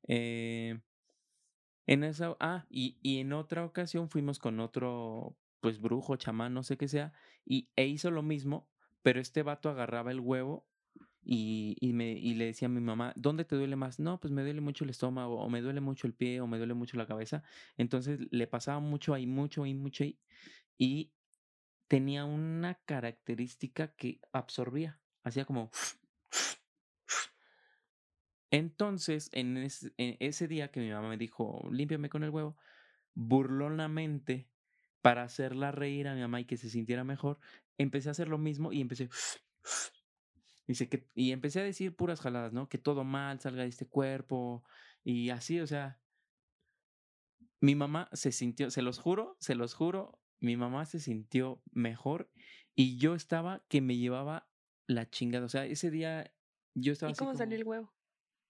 [0.08, 0.80] eh,
[1.86, 6.64] en esa, ah, y, y en otra ocasión fuimos con otro, pues brujo, chamán, no
[6.64, 7.14] sé qué sea,
[7.46, 8.70] y e hizo lo mismo,
[9.02, 10.66] pero este vato agarraba el huevo
[11.26, 13.99] y, y, me, y le decía a mi mamá, ¿dónde te duele más?
[13.99, 16.57] No, pues me duele mucho el estómago, o me duele mucho el pie, o me
[16.57, 17.43] duele mucho la cabeza.
[17.78, 20.19] Entonces le pasaba mucho ahí, mucho ahí, mucho ahí,
[20.78, 21.11] y
[21.88, 25.71] tenía una característica que absorbía, hacía como...
[28.51, 32.55] Entonces, en en ese día que mi mamá me dijo, límpiame con el huevo,
[33.15, 34.47] burlonamente,
[35.01, 37.39] para hacerla reír a mi mamá y que se sintiera mejor,
[37.78, 39.09] empecé a hacer lo mismo y empecé...
[40.74, 42.67] Dice que, y empecé a decir puras jaladas, ¿no?
[42.67, 44.63] Que todo mal salga de este cuerpo
[45.03, 45.99] y así, o sea,
[47.61, 52.32] mi mamá se sintió, se los juro, se los juro, mi mamá se sintió mejor
[52.76, 54.49] y yo estaba que me llevaba
[54.88, 56.34] la chingada, o sea, ese día
[56.76, 57.93] yo estaba ¿Y así cómo salió como- el huevo?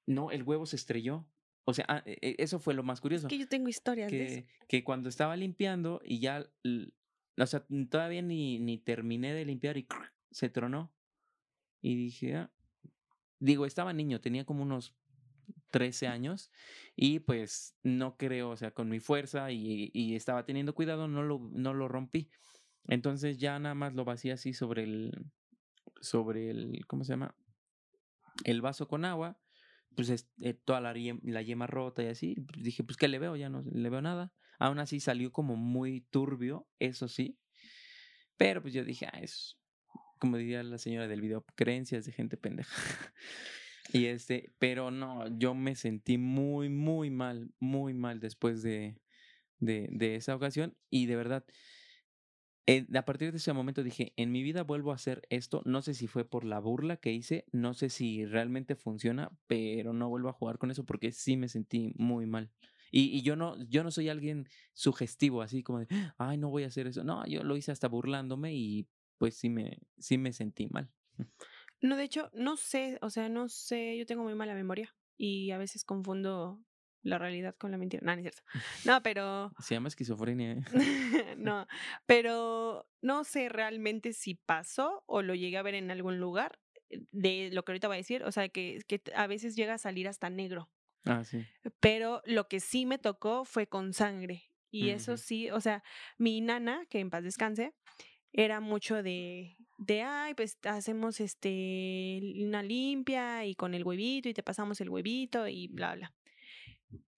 [0.08, 1.28] no, el huevo se estrelló.
[1.66, 3.28] O sea, ah, e- e- eso fue lo más Es curioso.
[3.28, 4.48] que yo tengo historias de eso.
[4.48, 6.50] Que, que cuando estaba limpiando y ya,
[7.38, 9.88] o sea, todavía ni, ni terminé de limpiar y
[10.32, 10.94] se tronó.
[11.84, 12.54] Y dije, ah,
[13.40, 14.96] digo, estaba niño, tenía como unos
[15.72, 16.52] 13 años
[16.96, 21.24] y pues no creo, o sea, con mi fuerza y, y estaba teniendo cuidado, no
[21.24, 22.30] lo, no lo rompí.
[22.88, 25.12] Entonces ya nada más lo vacié así sobre el,
[26.02, 27.36] sobre el, ¿cómo se llama?
[28.44, 29.40] El vaso con agua,
[29.96, 32.36] pues es- eh, toda la, la yema rota y así.
[32.36, 33.36] pues, dije, pues, ¿qué le veo?
[33.36, 34.34] Ya no le veo nada.
[34.60, 37.40] Aún así salió como muy turbio, eso sí.
[38.38, 39.58] Pero pues yo dije, ah, es,
[40.24, 42.74] como diría la señora del video, creencias de gente pendeja.
[43.92, 49.02] y este, pero no, yo me sentí muy, muy mal, muy mal después de,
[49.60, 50.78] de, esa ocasión.
[50.90, 51.46] Y de verdad,
[52.96, 55.62] a partir de ese momento dije, en mi vida vuelvo a hacer esto.
[55.66, 59.92] No sé si fue por la burla que hice, no sé si realmente funciona, pero
[59.92, 62.50] no vuelvo a jugar con eso porque sí me sentí muy mal.
[62.92, 66.64] Y, y yo no, yo no soy alguien sugestivo, así como de, ay, no voy
[66.64, 67.04] a hacer eso.
[67.04, 68.88] No, yo lo hice hasta burlándome y
[69.24, 70.92] pues sí me, sí me sentí mal.
[71.80, 75.52] No, de hecho, no sé, o sea, no sé, yo tengo muy mala memoria y
[75.52, 76.62] a veces confundo
[77.04, 78.04] la realidad con la mentira.
[78.04, 78.44] No, no es cierto.
[78.86, 79.54] No, pero...
[79.60, 80.52] Se llama esquizofrenia.
[80.52, 80.64] ¿eh?
[81.38, 81.66] no,
[82.06, 86.60] pero no sé realmente si pasó o lo llegué a ver en algún lugar
[86.90, 89.76] eh, de lo que ahorita voy a decir, o sea, que, que a veces llega
[89.76, 90.70] a salir hasta negro.
[91.06, 91.46] Ah, sí.
[91.80, 94.50] Pero lo que sí me tocó fue con sangre.
[94.70, 95.22] Y eso Ujú.
[95.22, 95.82] sí, o sea,
[96.18, 97.74] mi nana, que en paz descanse,
[98.34, 104.34] era mucho de, de, ay, pues hacemos este, una limpia y con el huevito y
[104.34, 106.14] te pasamos el huevito y bla, bla.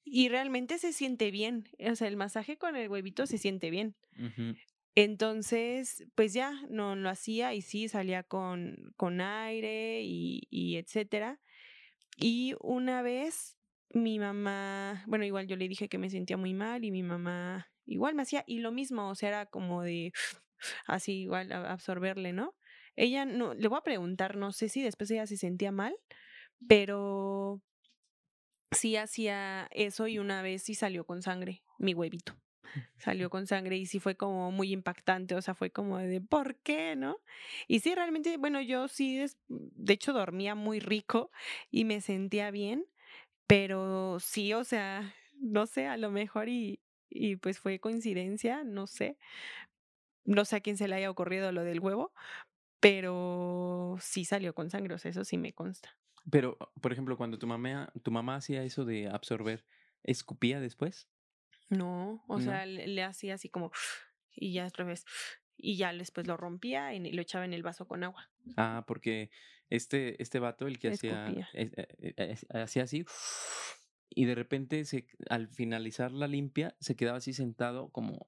[0.04, 3.96] Y realmente se siente bien, o sea, el masaje con el huevito se siente bien.
[4.94, 11.42] Entonces, pues ya, no lo hacía y sí, salía con, con aire y, y etcétera.
[12.18, 13.58] Y una vez
[13.90, 17.68] mi mamá, bueno, igual yo le dije que me sentía muy mal y mi mamá
[17.86, 20.12] igual me hacía, y lo mismo, o sea, era como de
[20.88, 22.56] así igual a- absorberle, ¿no?
[22.96, 25.96] Ella no, le voy a preguntar, no sé si después ella se sentía mal,
[26.68, 27.62] pero
[28.72, 32.36] sí hacía eso y una vez sí salió con sangre, mi huevito.
[32.98, 36.58] Salió con sangre y sí fue como muy impactante, o sea, fue como de ¿por
[36.58, 37.18] qué, no?
[37.68, 41.32] Y sí, realmente, bueno, yo sí, de hecho dormía muy rico
[41.72, 42.86] y me sentía bien,
[43.48, 48.88] pero sí, o sea, no sé, a lo mejor y, y pues fue coincidencia, no
[48.88, 49.18] sé,
[50.26, 52.14] no sé a quién se le haya ocurrido lo del huevo,
[52.80, 55.98] pero sí salió con sangre, o sea, eso sí me consta.
[56.32, 59.66] Pero, por ejemplo, cuando tu mamá, tu mamá hacía eso de absorber,
[60.04, 61.08] ¿escupía después?
[61.70, 62.44] No, o No.
[62.44, 63.72] sea, le, le hacía así como
[64.36, 65.06] y ya al revés.
[65.58, 68.30] Y ya después lo rompía y lo echaba en el vaso con agua.
[68.58, 69.30] Ah, porque
[69.70, 71.50] este, este vato, el que hacía, Escupía.
[71.54, 73.06] eh, eh, es- hacía así,
[74.10, 78.28] y de repente se, al finalizar la limpia, se quedaba así sentado como,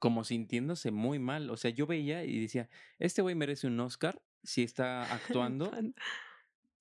[0.00, 1.48] como sintiéndose muy mal.
[1.50, 5.70] O sea, yo veía y decía, este güey merece un Oscar si está actuando,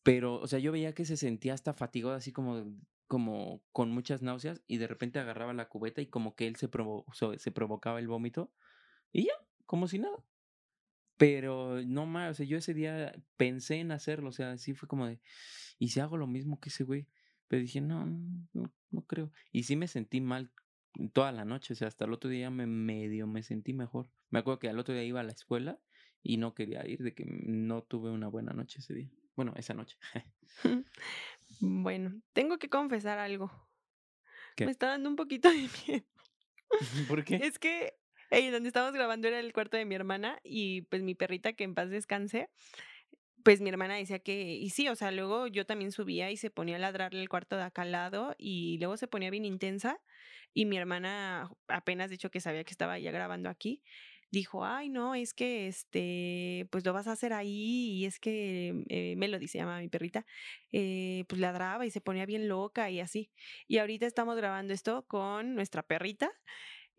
[0.01, 2.65] pero, o sea, yo veía que se sentía hasta fatigado, así como,
[3.07, 6.71] como con muchas náuseas, y de repente agarraba la cubeta y como que él se,
[6.71, 7.05] provo-
[7.37, 8.51] se provocaba el vómito,
[9.11, 9.33] y ya,
[9.65, 10.17] como si nada.
[11.17, 14.87] Pero no más, o sea, yo ese día pensé en hacerlo, o sea, sí fue
[14.87, 15.19] como de,
[15.77, 17.07] ¿y si hago lo mismo que ese güey?
[17.49, 19.31] Pero dije, no, no, no, no creo.
[19.51, 20.51] Y sí me sentí mal
[21.13, 24.09] toda la noche, o sea, hasta el otro día me medio me sentí mejor.
[24.29, 25.79] Me acuerdo que al otro día iba a la escuela
[26.21, 29.09] y no quería ir, de que no tuve una buena noche ese día.
[29.35, 29.97] Bueno, esa noche.
[31.61, 33.51] Bueno, tengo que confesar algo.
[34.55, 34.65] ¿Qué?
[34.65, 36.05] Me está dando un poquito de miedo.
[37.07, 37.37] ¿Por qué?
[37.37, 37.93] Es que
[38.31, 41.63] ahí donde estábamos grabando era el cuarto de mi hermana y pues mi perrita que
[41.63, 42.49] en paz descanse,
[43.43, 46.49] pues mi hermana decía que, y sí, o sea, luego yo también subía y se
[46.49, 49.99] ponía a ladrarle el cuarto de acá al lado y luego se ponía bien intensa
[50.53, 53.83] y mi hermana apenas dicho que sabía que estaba ya grabando aquí,
[54.31, 58.83] dijo, ay, no, es que este, pues lo vas a hacer ahí y es que
[58.89, 60.25] eh, Melody se llama mi perrita,
[60.71, 63.31] eh, pues ladraba y se ponía bien loca y así.
[63.67, 66.31] Y ahorita estamos grabando esto con nuestra perrita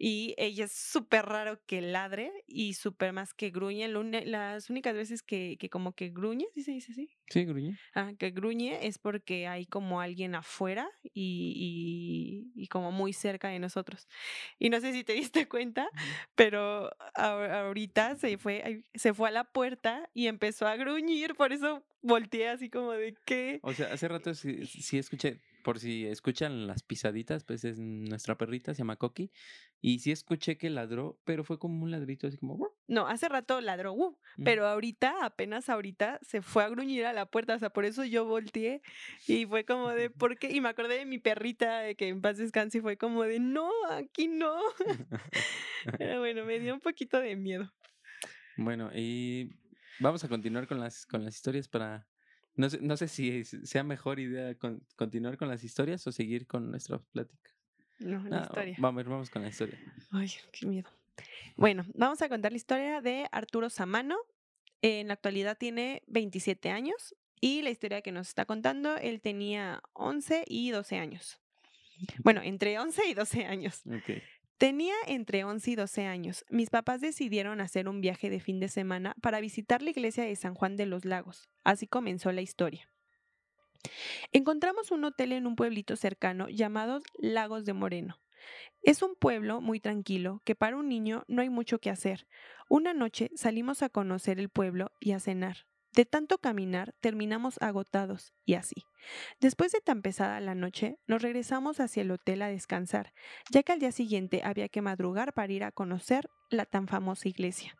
[0.03, 3.86] y ella es súper raro que ladre y súper más que gruñe.
[3.86, 7.11] Las únicas veces que, que como que gruñe, ¿sí se dice así?
[7.28, 7.76] Sí, gruñe.
[7.94, 13.48] Ah, que gruñe es porque hay como alguien afuera y, y, y como muy cerca
[13.48, 14.09] de nosotros.
[14.59, 15.12] Y no sé si te
[15.44, 15.90] diste cuenta,
[16.34, 21.53] pero ahor- ahorita se fue, se fue a la puerta y empezó a gruñir, por
[21.53, 23.61] eso volteé así como de qué.
[23.62, 28.37] O sea, hace rato sí, sí escuché, por si escuchan las pisaditas, pues es nuestra
[28.37, 29.31] perrita, se llama Coqui.
[29.83, 32.71] Y sí escuché que ladró, pero fue como un ladrito así como...
[32.87, 34.45] No, hace rato ladró, "Uh", Mm.
[34.45, 38.05] pero ahorita, apenas ahorita, se fue a gruñir a la puerta, o sea, por eso
[38.05, 38.83] yo volteé
[39.27, 40.51] y fue como de, ¿por qué?
[40.53, 43.39] Y me acordé de mi perrita, de que en paz descanse, y fue como de,
[43.41, 44.55] no, aquí no.
[45.99, 47.73] Pero bueno, me dio un poquito de miedo.
[48.57, 49.51] Bueno, y
[50.01, 52.07] vamos a continuar con las, con las historias para...
[52.57, 56.46] No sé, no sé si sea mejor idea con- continuar con las historias o seguir
[56.46, 57.55] con nuestras pláticas.
[58.01, 58.76] No, la Ah, historia.
[58.78, 59.78] Vamos, vamos con la historia.
[60.11, 60.88] Ay, qué miedo.
[61.57, 64.16] Bueno, vamos a contar la historia de Arturo Samano.
[64.82, 69.82] En la actualidad tiene 27 años y la historia que nos está contando, él tenía
[69.92, 71.38] 11 y 12 años.
[72.24, 73.82] Bueno, entre 11 y 12 años.
[73.86, 74.22] Ok.
[74.61, 76.45] Tenía entre 11 y 12 años.
[76.51, 80.37] Mis papás decidieron hacer un viaje de fin de semana para visitar la iglesia de
[80.37, 81.49] San Juan de los Lagos.
[81.65, 82.93] Así comenzó la historia.
[84.33, 88.21] Encontramos un hotel en un pueblito cercano llamado Lagos de Moreno.
[88.83, 92.27] Es un pueblo muy tranquilo que para un niño no hay mucho que hacer.
[92.69, 95.70] Una noche salimos a conocer el pueblo y a cenar.
[95.93, 98.84] De tanto caminar terminamos agotados y así.
[99.41, 103.12] Después de tan pesada la noche, nos regresamos hacia el hotel a descansar,
[103.51, 107.28] ya que al día siguiente había que madrugar para ir a conocer la tan famosa
[107.28, 107.76] iglesia.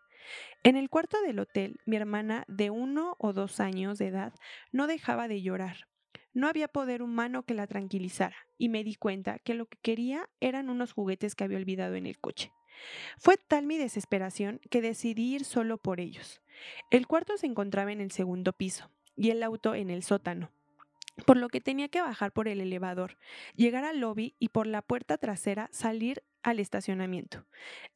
[0.62, 4.34] En el cuarto del hotel, mi hermana, de uno o dos años de edad,
[4.72, 5.86] no dejaba de llorar.
[6.32, 10.28] No había poder humano que la tranquilizara, y me di cuenta que lo que quería
[10.40, 12.52] eran unos juguetes que había olvidado en el coche.
[13.18, 16.40] Fue tal mi desesperación que decidí ir solo por ellos.
[16.90, 20.50] El cuarto se encontraba en el segundo piso y el auto en el sótano
[21.24, 23.16] por lo que tenía que bajar por el elevador,
[23.54, 27.44] llegar al lobby y por la puerta trasera salir al estacionamiento.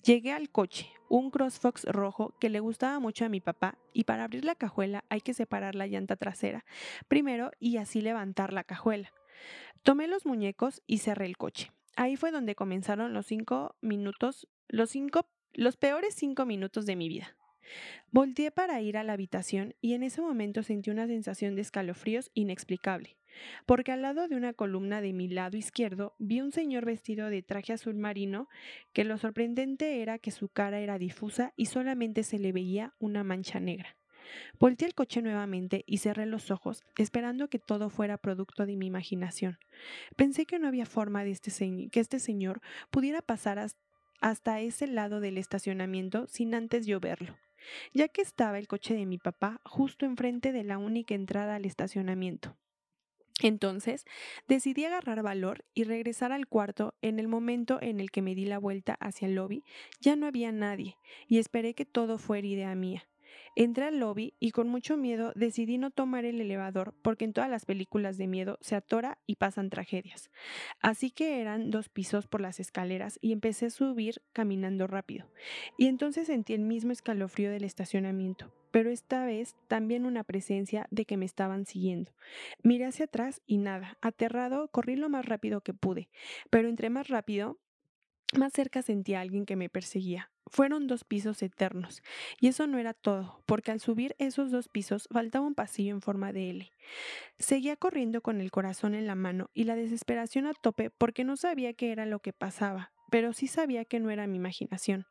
[0.04, 4.24] Llegué al coche, un CrossFox rojo que le gustaba mucho a mi papá, y para
[4.24, 6.64] abrir la cajuela hay que separar la llanta trasera
[7.08, 9.12] primero y así levantar la cajuela.
[9.82, 11.70] Tomé los muñecos y cerré el coche.
[11.96, 17.08] Ahí fue donde comenzaron los cinco minutos, los cinco, los peores cinco minutos de mi
[17.08, 17.36] vida.
[18.10, 22.30] Volteé para ir a la habitación y en ese momento sentí una sensación de escalofríos
[22.34, 23.16] inexplicable,
[23.66, 27.42] porque al lado de una columna de mi lado izquierdo vi un señor vestido de
[27.42, 28.48] traje azul marino,
[28.92, 33.24] que lo sorprendente era que su cara era difusa y solamente se le veía una
[33.24, 33.96] mancha negra.
[34.58, 38.86] Volteé el coche nuevamente y cerré los ojos, esperando que todo fuera producto de mi
[38.86, 39.58] imaginación.
[40.16, 41.52] Pensé que no había forma de este
[41.90, 42.60] que este señor
[42.90, 43.64] pudiera pasar
[44.20, 47.36] hasta ese lado del estacionamiento sin antes yo verlo
[47.92, 51.64] ya que estaba el coche de mi papá justo enfrente de la única entrada al
[51.64, 52.56] estacionamiento.
[53.42, 54.04] Entonces
[54.46, 58.44] decidí agarrar valor y regresar al cuarto en el momento en el que me di
[58.44, 59.64] la vuelta hacia el lobby.
[60.00, 60.96] Ya no había nadie
[61.26, 63.08] y esperé que todo fuera idea mía.
[63.56, 67.48] Entré al lobby y con mucho miedo decidí no tomar el elevador porque en todas
[67.48, 70.30] las películas de miedo se atora y pasan tragedias.
[70.80, 75.30] Así que eran dos pisos por las escaleras y empecé a subir caminando rápido.
[75.78, 81.04] Y entonces sentí el mismo escalofrío del estacionamiento, pero esta vez también una presencia de
[81.04, 82.12] que me estaban siguiendo.
[82.62, 86.08] Miré hacia atrás y nada, aterrado, corrí lo más rápido que pude,
[86.50, 87.58] pero entre más rápido,
[88.36, 90.30] más cerca sentí a alguien que me perseguía.
[90.46, 92.02] Fueron dos pisos eternos.
[92.40, 96.02] Y eso no era todo, porque al subir esos dos pisos faltaba un pasillo en
[96.02, 96.72] forma de L.
[97.38, 101.36] Seguía corriendo con el corazón en la mano y la desesperación a tope porque no
[101.36, 105.06] sabía qué era lo que pasaba, pero sí sabía que no era mi imaginación.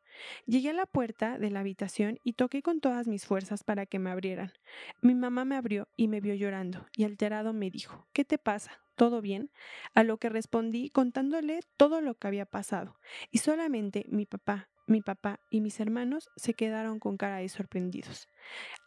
[0.46, 3.98] Llegué a la puerta de la habitación y toqué con todas mis fuerzas para que
[3.98, 4.52] me abrieran.
[5.00, 8.80] Mi mamá me abrió y me vio llorando, y alterado me dijo ¿Qué te pasa?
[8.94, 9.50] ¿Todo bien?
[9.94, 12.98] A lo que respondí contándole todo lo que había pasado,
[13.30, 18.28] y solamente mi papá, mi papá y mis hermanos se quedaron con cara de sorprendidos.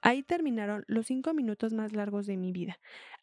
[0.01, 2.79] Ahí terminaron los cinco minutos más largos de mi vida.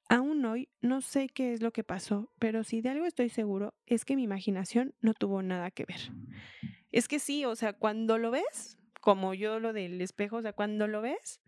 [0.08, 3.74] Aún hoy no sé qué es lo que pasó, pero si de algo estoy seguro
[3.86, 6.12] es que mi imaginación no tuvo nada que ver.
[6.92, 10.52] Es que sí, o sea, cuando lo ves, como yo lo del espejo, o sea,
[10.52, 11.40] cuando lo ves,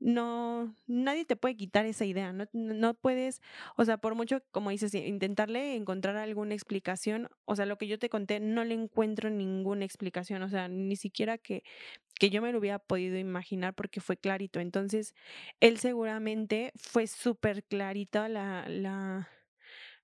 [0.00, 3.42] no, nadie te puede quitar esa idea, no, no puedes,
[3.76, 7.98] o sea, por mucho, como dices, intentarle encontrar alguna explicación, o sea, lo que yo
[7.98, 11.62] te conté, no le encuentro ninguna explicación, o sea, ni siquiera que,
[12.18, 14.60] que yo me lo hubiera podido imaginar porque fue clarito.
[14.60, 15.14] Entonces,
[15.60, 19.28] él seguramente fue súper clarita la, la,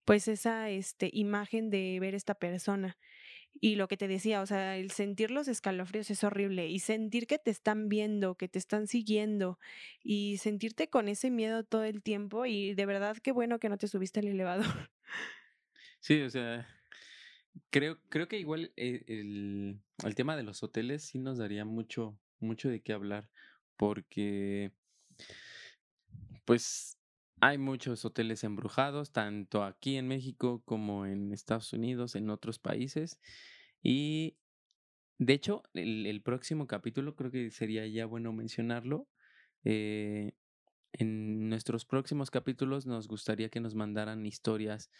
[0.04, 2.96] pues esa este, imagen de ver esta persona.
[3.60, 7.26] Y lo que te decía, o sea, el sentir los escalofríos es horrible y sentir
[7.26, 9.58] que te están viendo, que te están siguiendo
[10.02, 13.78] y sentirte con ese miedo todo el tiempo y de verdad qué bueno que no
[13.78, 14.90] te subiste al elevador.
[16.00, 16.66] Sí, o sea,
[17.70, 22.18] creo, creo que igual eh, el, el tema de los hoteles sí nos daría mucho,
[22.40, 23.30] mucho de qué hablar
[23.76, 24.72] porque
[26.44, 26.95] pues
[27.40, 33.20] hay muchos hoteles embrujados, tanto aquí en México como en Estados Unidos, en otros países.
[33.82, 34.36] Y
[35.18, 39.08] de hecho, el, próximo capítulo creo que sería ya bueno mencionarlo.
[39.64, 40.32] Eh,
[40.92, 44.90] en nuestros próximos capítulos nos gustaría que nos mandaran historias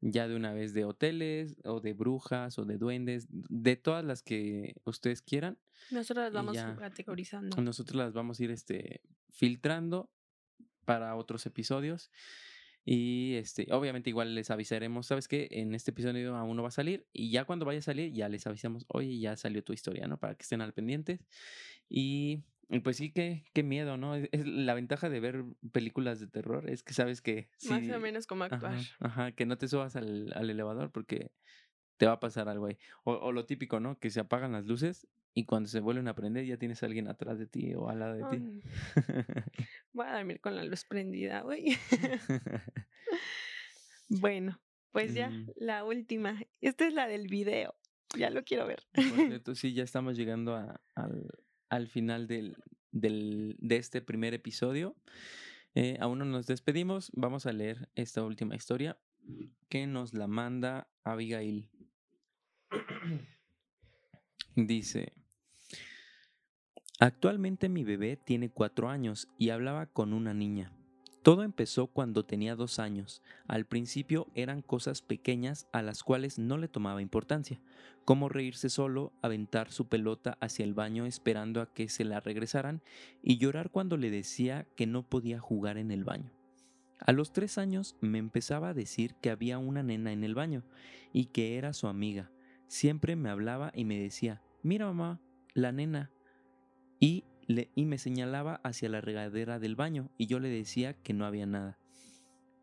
[0.00, 4.22] ya de una vez de hoteles o de brujas o de duendes, de todas las
[4.22, 5.58] que ustedes quieran.
[5.90, 7.60] Nosotros las vamos categorizando.
[7.60, 10.10] Nosotros las vamos a ir este, filtrando
[10.84, 12.10] para otros episodios.
[12.84, 15.48] Y este, obviamente igual les avisaremos, ¿sabes qué?
[15.52, 18.28] En este episodio aún no va a salir y ya cuando vaya a salir ya
[18.28, 20.18] les avisamos, oye, ya salió tu historia, ¿no?
[20.18, 21.20] Para que estén al pendiente.
[21.88, 22.42] Y,
[22.82, 24.16] pues sí, qué, qué miedo, ¿no?
[24.16, 27.48] Es, la ventaja de ver películas de terror es que sabes que...
[27.68, 28.80] Más o menos como actuar.
[28.98, 31.30] Ajá, que no te subas al, al, elevador porque
[31.98, 32.78] te va a pasar algo ahí.
[33.04, 33.98] O, o, lo típico, ¿no?
[34.00, 37.08] Que se apagan las luces y cuando se vuelven a prender ya tienes a alguien
[37.08, 38.62] atrás de ti o al lado de ti.
[39.92, 41.76] Voy a dormir con la luz prendida, güey.
[44.08, 44.60] bueno,
[44.90, 45.50] pues ya, mm.
[45.56, 46.40] la última.
[46.60, 47.74] Esta es la del video.
[48.16, 48.82] Ya lo quiero ver.
[48.92, 51.30] Entonces sí, ya estamos llegando al,
[51.70, 52.56] al, final del,
[52.90, 54.94] del, de este primer episodio.
[55.74, 57.10] Eh, aún no nos despedimos.
[57.14, 58.98] Vamos a leer esta última historia
[59.70, 61.70] que nos la manda Abigail.
[64.54, 65.14] Dice,
[67.00, 70.72] Actualmente mi bebé tiene cuatro años y hablaba con una niña.
[71.22, 73.22] Todo empezó cuando tenía dos años.
[73.46, 77.60] Al principio eran cosas pequeñas a las cuales no le tomaba importancia,
[78.04, 82.82] como reírse solo, aventar su pelota hacia el baño esperando a que se la regresaran
[83.22, 86.32] y llorar cuando le decía que no podía jugar en el baño.
[86.98, 90.64] A los tres años me empezaba a decir que había una nena en el baño
[91.12, 92.30] y que era su amiga.
[92.66, 95.20] Siempre me hablaba y me decía, mira mamá,
[95.54, 96.10] la nena.
[97.02, 97.24] Y
[97.74, 101.46] y me señalaba hacia la regadera del baño y yo le decía que no había
[101.46, 101.78] nada.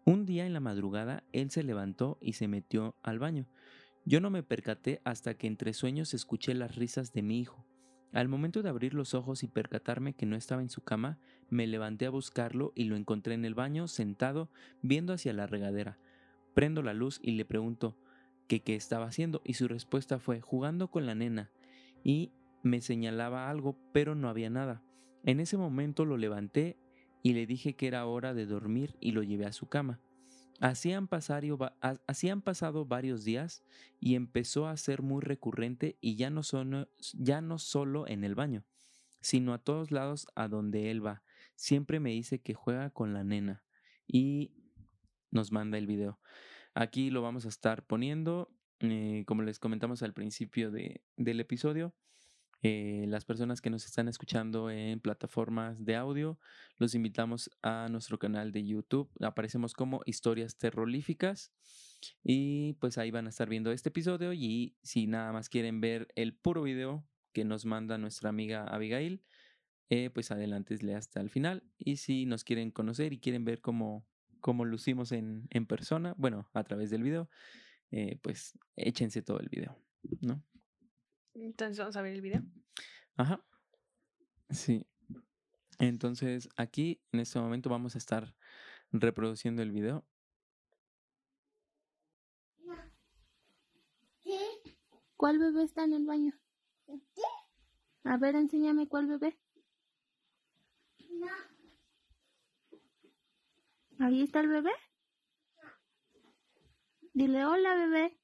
[0.06, 3.48] Un día en la madrugada él se levantó y se metió al baño.
[4.06, 7.66] Yo no me percaté hasta que entre sueños escuché las risas de mi hijo.
[8.12, 11.20] Al momento de abrir los ojos y percatarme que no estaba en su cama,
[11.50, 14.50] me levanté a buscarlo y lo encontré en el baño, sentado,
[14.82, 16.00] viendo hacia la regadera.
[16.56, 17.96] Prendo la luz y le pregunto
[18.48, 21.52] que qué estaba haciendo y su respuesta fue jugando con la nena.
[22.04, 22.32] Y
[22.64, 24.84] me señalaba algo, pero no había nada.
[25.24, 26.78] En ese momento lo levanté
[27.24, 30.00] y le dije que era hora de dormir y lo llevé a su cama.
[30.60, 33.64] Así han, pasado, varios días
[34.02, 36.42] y empezó a ser muy recurrente y ya no,
[37.14, 38.66] ya no solo en el baño,
[39.22, 41.24] sino a todos lados a donde él va.
[41.56, 43.64] Siempre me dice que juega con la nena
[44.06, 44.52] y
[45.32, 46.20] nos manda el video.
[46.74, 51.94] Aquí lo vamos a estar poniendo, eh, como les comentamos al principio del episodio.
[52.62, 56.38] Eh, las personas que nos están escuchando en plataformas de audio,
[56.78, 59.10] los invitamos a nuestro canal de YouTube.
[59.22, 61.54] Aparecemos como historias terroríficas.
[62.24, 64.34] Y pues ahí van a estar viendo este episodio.
[64.34, 69.24] Y si nada más quieren ver el puro video que nos manda nuestra amiga Abigail,
[69.90, 71.64] eh, pues adelante hasta el final.
[71.78, 74.06] Y si nos quieren conocer y quieren ver cómo,
[74.40, 77.30] cómo lucimos en, en persona, bueno, a través del video,
[77.92, 79.78] eh, pues échense todo el video,
[80.22, 80.44] ¿no?
[81.42, 82.42] Entonces vamos a ver el video.
[83.16, 83.44] Ajá.
[84.50, 84.86] Sí.
[85.80, 88.36] Entonces aquí en este momento vamos a estar
[88.92, 90.06] reproduciendo el video.
[95.16, 96.34] ¿Cuál bebé está en el baño?
[98.04, 99.38] A ver, enséñame cuál bebé.
[104.00, 104.72] ¿Ahí está el bebé?
[107.14, 108.18] Dile hola, bebé.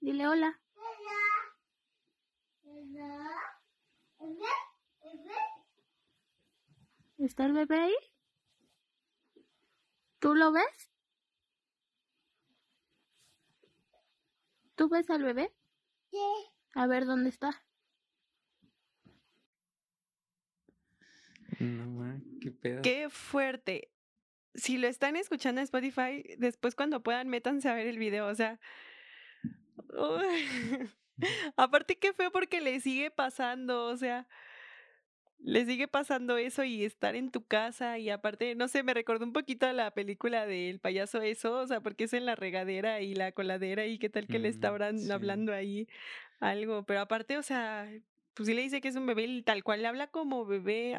[0.00, 0.58] Dile hola.
[7.18, 7.94] ¿Está el bebé ahí?
[10.18, 10.90] ¿Tú lo ves?
[14.74, 15.52] ¿Tú ves al bebé?
[16.10, 16.18] Sí.
[16.74, 17.64] A ver dónde está.
[21.58, 22.82] No, qué pedo.
[22.82, 23.90] Qué fuerte.
[24.54, 28.26] Si lo están escuchando en Spotify, después cuando puedan, métanse a ver el video.
[28.26, 28.60] O sea.
[31.56, 34.26] Aparte, qué feo porque le sigue pasando, o sea,
[35.38, 39.24] le sigue pasando eso y estar en tu casa y aparte, no sé, me recordó
[39.24, 43.00] un poquito a la película del payaso eso, o sea, porque es en la regadera
[43.00, 45.88] y la coladera y qué tal que le está mm, hablando ahí
[46.40, 47.88] algo, pero aparte, o sea,
[48.34, 50.96] pues sí le dice que es un bebé y tal cual le habla como bebé.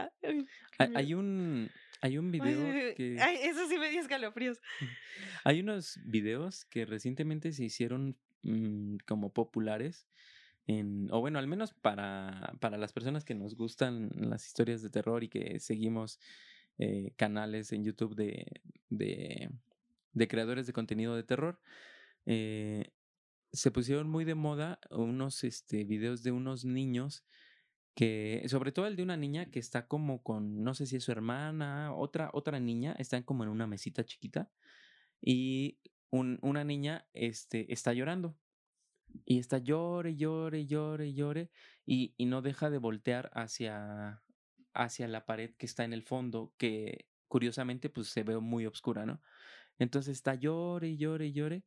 [0.77, 1.69] hay un...
[1.99, 3.17] Hay un video que...
[3.19, 4.61] Ay, eso sí me dio escalofríos.
[5.43, 10.07] Hay unos videos que recientemente se hicieron Mm, como populares.
[10.67, 14.89] En, o bueno, al menos para, para las personas que nos gustan las historias de
[14.89, 16.19] terror y que seguimos
[16.77, 19.49] eh, canales en YouTube de, de,
[20.13, 21.59] de, creadores de contenido de terror,
[22.25, 22.91] eh,
[23.53, 27.25] se pusieron muy de moda unos este, videos de unos niños
[27.95, 31.03] que, sobre todo el de una niña que está como con, no sé si es
[31.03, 34.51] su hermana, otra, otra niña, están como en una mesita chiquita
[35.21, 35.79] y
[36.11, 38.37] una niña este, está llorando.
[39.25, 41.51] Y está llore, llore, llore, llore.
[41.85, 44.21] Y, y no deja de voltear hacia,
[44.73, 49.05] hacia la pared que está en el fondo, que curiosamente pues se ve muy oscura,
[49.05, 49.21] ¿no?
[49.79, 51.63] Entonces está llore, llore, llore.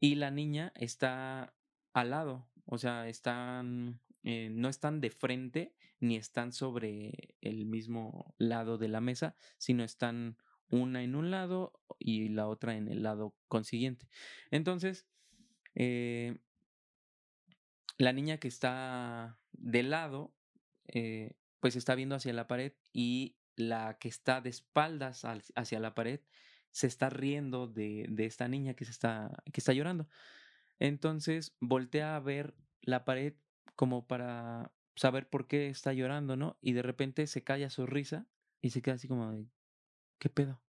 [0.00, 1.54] Y la niña está
[1.92, 8.34] al lado, o sea, están, eh, no están de frente ni están sobre el mismo
[8.36, 10.36] lado de la mesa, sino están
[10.70, 14.08] una en un lado y la otra en el lado consiguiente.
[14.50, 15.06] Entonces,
[15.74, 16.38] eh,
[17.98, 20.34] la niña que está de lado,
[20.88, 25.94] eh, pues está viendo hacia la pared y la que está de espaldas hacia la
[25.94, 26.20] pared
[26.72, 30.08] se está riendo de, de esta niña que, está, que está llorando.
[30.78, 33.34] Entonces voltea a ver la pared
[33.76, 36.58] como para saber por qué está llorando, ¿no?
[36.60, 38.26] Y de repente se calla su risa
[38.60, 39.46] y se queda así como de,
[40.18, 40.62] ¿qué pedo?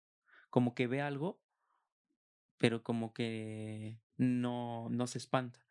[0.50, 1.42] Como que ve algo,
[2.58, 5.66] pero como que no, no se espanta.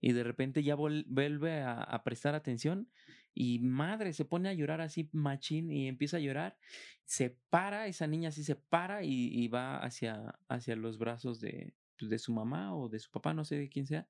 [0.00, 2.90] Y de repente ya vuelve a, prestar atención
[3.34, 6.56] y madre, se pone a llorar así machín y empieza a llorar,
[7.04, 11.74] se para, esa niña así se para y, y va hacia, hacia los brazos de,
[11.98, 14.08] pues, de su mamá o de su papá, no sé de quién sea.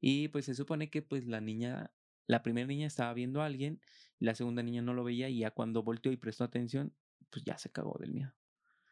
[0.00, 1.90] Y pues se supone que pues la niña,
[2.26, 3.80] la primera niña estaba viendo a alguien,
[4.20, 6.94] la segunda niña no lo veía y ya cuando volteó y prestó atención,
[7.30, 8.32] pues ya se cagó del miedo.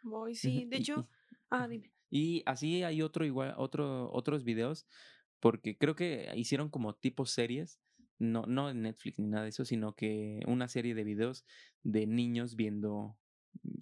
[0.02, 0.64] Voy, sí.
[0.66, 1.08] De hecho,
[1.50, 1.92] ah, dime.
[2.10, 4.86] Y así hay otro igual, otro, otros videos,
[5.40, 7.80] porque creo que hicieron como tipo series,
[8.18, 11.44] no, no en Netflix ni nada de eso, sino que una serie de videos
[11.82, 13.18] de niños viendo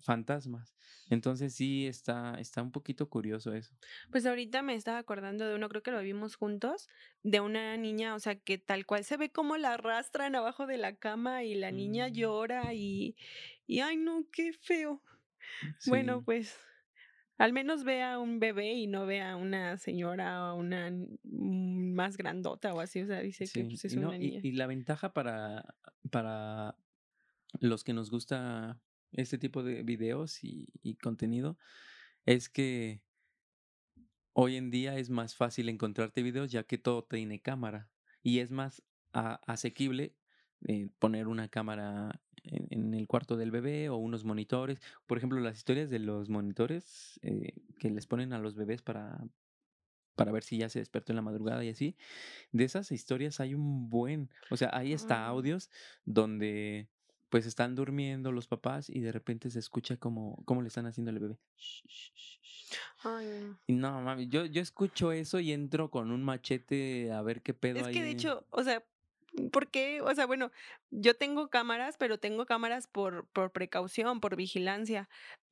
[0.00, 0.76] fantasmas.
[1.11, 3.76] Entonces sí está, está un poquito curioso eso.
[4.11, 6.88] Pues ahorita me estaba acordando de uno, creo que lo vimos juntos,
[7.22, 10.76] de una niña, o sea, que tal cual se ve como la arrastran abajo de
[10.78, 12.12] la cama y la niña Mm.
[12.12, 13.16] llora y,
[13.73, 15.03] y ay no, qué feo.
[15.87, 16.57] Bueno, pues
[17.39, 22.75] al menos vea un bebé y no vea una señora o una mm, más grandota
[22.75, 24.41] o así, o sea, dice que pues es no, una y- niña.
[24.43, 25.77] y la ventaja para,
[26.11, 26.77] para
[27.61, 28.81] los que nos gusta
[29.12, 31.59] este tipo de videos y, y contenido
[32.27, 33.03] es que
[34.33, 37.91] hoy en día es más fácil encontrarte videos ya que todo tiene cámara
[38.23, 40.16] y es más a- asequible
[40.68, 44.80] eh, poner una cámara en, en el cuarto del bebé o unos monitores.
[45.07, 49.24] Por ejemplo, las historias de los monitores eh, que les ponen a los bebés para,
[50.16, 51.97] para ver si ya se despertó en la madrugada y así.
[52.53, 55.28] De esas historias hay un buen, o sea, hay hasta Ah.
[55.28, 55.70] audios
[56.05, 56.88] donde
[57.30, 61.11] pues están durmiendo los papás y de repente se escucha como, como le están haciendo
[61.12, 61.38] al bebé.
[63.05, 63.59] Ay, no.
[63.66, 67.55] Y no, mami, yo, yo escucho eso y entro con un machete a ver qué
[67.55, 67.95] pedo Es hay.
[67.95, 68.84] que de hecho, o sea,
[69.53, 70.01] ¿por qué?
[70.03, 70.51] O sea, bueno,
[70.91, 75.09] yo tengo cámaras, pero tengo cámaras por, por precaución, por vigilancia.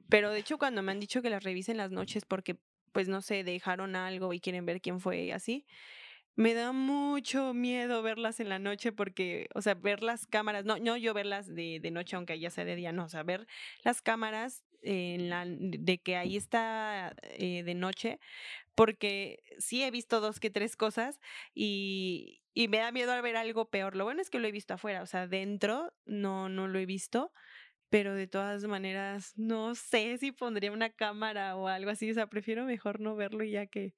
[0.08, 2.58] Pero de hecho, cuando me han dicho que las revisen las noches porque,
[2.92, 5.66] pues no sé, dejaron algo y quieren ver quién fue y así,
[6.36, 10.78] me da mucho miedo verlas en la noche porque, o sea, ver las cámaras, no,
[10.78, 13.46] no yo verlas de, de noche, aunque ya sea de día, no, o sea, ver
[13.84, 18.18] las cámaras en la, de que ahí está eh, de noche,
[18.74, 21.20] porque sí he visto dos que tres cosas
[21.54, 23.96] y, y me da miedo al ver algo peor.
[23.96, 26.86] Lo bueno es que lo he visto afuera, o sea, dentro no, no lo he
[26.86, 27.32] visto,
[27.88, 32.28] pero de todas maneras no sé si pondría una cámara o algo así, o sea,
[32.28, 33.94] prefiero mejor no verlo y ya que,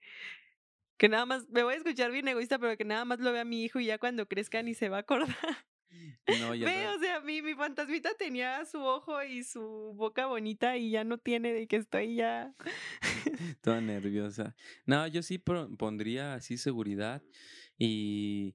[0.96, 3.44] que nada más, me voy a escuchar bien egoísta, pero que nada más lo vea
[3.44, 5.36] mi hijo y ya cuando crezca ni se va a acordar.
[6.40, 6.94] No, ya Ve, no.
[6.94, 11.18] o sea, mi, mi fantasmita tenía su ojo y su boca bonita y ya no
[11.18, 12.54] tiene de que estoy ya.
[13.60, 14.54] Toda nerviosa.
[14.86, 17.22] No, yo sí pondría así seguridad
[17.84, 18.54] y,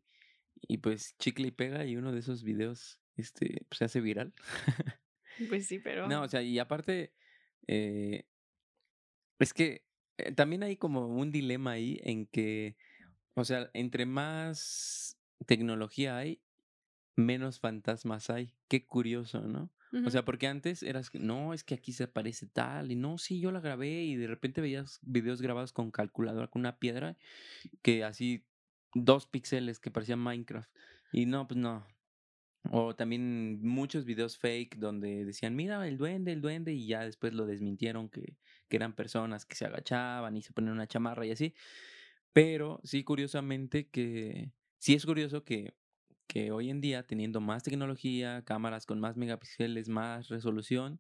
[0.68, 4.34] y pues chicle y pega y uno de esos videos este, pues, se hace viral.
[5.50, 6.08] Pues sí, pero.
[6.08, 7.14] No, o sea, y aparte,
[7.68, 8.26] eh,
[9.38, 9.86] es que
[10.18, 12.76] eh, también hay como un dilema ahí en que,
[13.36, 15.16] o sea, entre más
[15.46, 16.42] tecnología hay,
[17.16, 18.56] menos fantasmas hay.
[18.68, 19.70] Qué curioso, ¿no?
[20.08, 23.20] O sea, porque antes eras, que, no, es que aquí se aparece tal, y no,
[23.20, 27.16] sí, yo la grabé, y de repente veías videos grabados con calculadora, con una piedra,
[27.84, 28.44] que así,
[29.06, 30.70] dos píxeles que parecía Minecraft.
[31.12, 31.86] Y no, pues no.
[32.72, 37.34] O también muchos videos fake donde decían, mira, el duende, el duende, y ya después
[37.34, 38.38] lo desmintieron que,
[38.68, 41.54] que eran personas que se agachaban y se ponían una chamarra y así.
[42.34, 45.74] Pero sí, curiosamente que, sí es curioso que,
[46.28, 51.00] que hoy en día, teniendo más tecnología, cámaras con más megapíxeles, más resolución,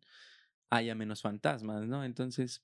[0.69, 2.03] haya menos fantasmas, ¿no?
[2.03, 2.63] Entonces,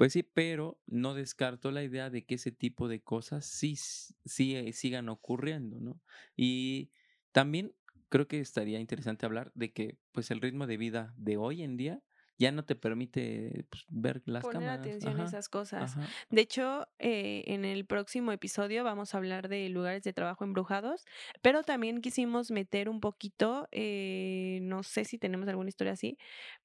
[0.00, 4.56] pues sí, pero no descarto la idea de que ese tipo de cosas sí, sí
[4.56, 6.00] eh, sigan ocurriendo, ¿no?
[6.36, 6.90] Y
[7.32, 7.74] también
[8.08, 11.76] creo que estaría interesante hablar de que, pues, el ritmo de vida de hoy en
[11.76, 12.02] día
[12.38, 14.80] ya no te permite pues, ver las Poner cámaras.
[14.80, 15.98] atención a esas cosas.
[15.98, 16.14] ajá.
[16.30, 21.04] De hecho, eh, en el próximo episodio vamos a hablar de lugares de trabajo embrujados,
[21.42, 26.16] pero también quisimos meter un poquito, eh, no sé si tenemos alguna historia así,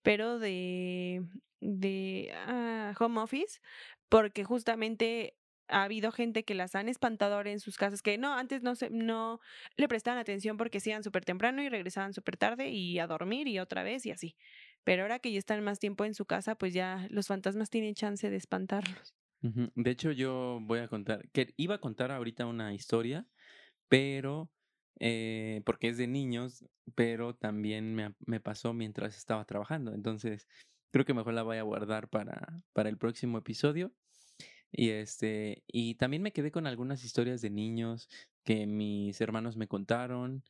[0.03, 1.21] pero de,
[1.65, 3.59] de ah, home office,
[4.09, 5.35] porque justamente
[5.67, 8.75] ha habido gente que las han espantado ahora en sus casas, que no, antes no
[8.75, 9.39] se, no
[9.77, 13.47] le prestaban atención porque se iban súper temprano y regresaban súper tarde y a dormir
[13.47, 14.35] y otra vez y así.
[14.83, 17.95] Pero ahora que ya están más tiempo en su casa, pues ya los fantasmas tienen
[17.95, 19.15] chance de espantarlos.
[19.41, 23.27] De hecho, yo voy a contar, que iba a contar ahorita una historia,
[23.89, 24.51] pero
[24.99, 29.93] eh, porque es de niños, pero también me, me pasó mientras estaba trabajando.
[29.93, 30.47] Entonces,
[30.95, 33.91] creo que mejor la voy a guardar para, para el próximo episodio.
[34.71, 38.07] Y este, y también me quedé con algunas historias de niños
[38.45, 40.45] que mis hermanos me contaron.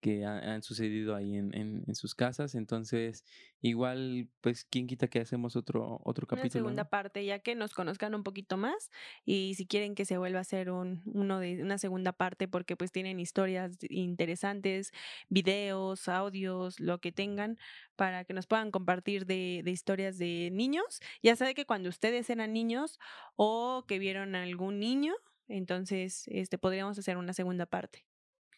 [0.00, 2.54] Que han sucedido ahí en, en, sus casas.
[2.54, 3.24] Entonces,
[3.60, 6.64] igual, pues, ¿quién quita que hacemos otro, otro capítulo?
[6.64, 8.90] Una segunda parte, ya que nos conozcan un poquito más
[9.24, 12.76] y si quieren que se vuelva a hacer un, uno de una segunda parte porque
[12.76, 14.92] pues tienen historias interesantes,
[15.28, 17.58] videos, audios, lo que tengan
[17.96, 21.00] para que nos puedan compartir de, de historias de niños.
[21.22, 22.98] Ya sabe que cuando ustedes eran niños
[23.36, 25.14] o que vieron a algún niño,
[25.48, 28.06] entonces este podríamos hacer una segunda parte.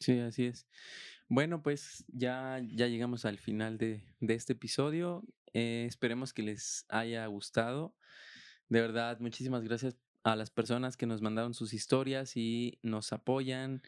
[0.03, 0.67] Sí, así es.
[1.35, 5.25] Bueno, pues ya, ya llegamos al final de, este episodio.
[5.55, 7.97] Eh, esperemos que les haya gustado.
[8.69, 13.81] De verdad, muchísimas gracias a las personas que nos mandaron sus historias y nos apoyan.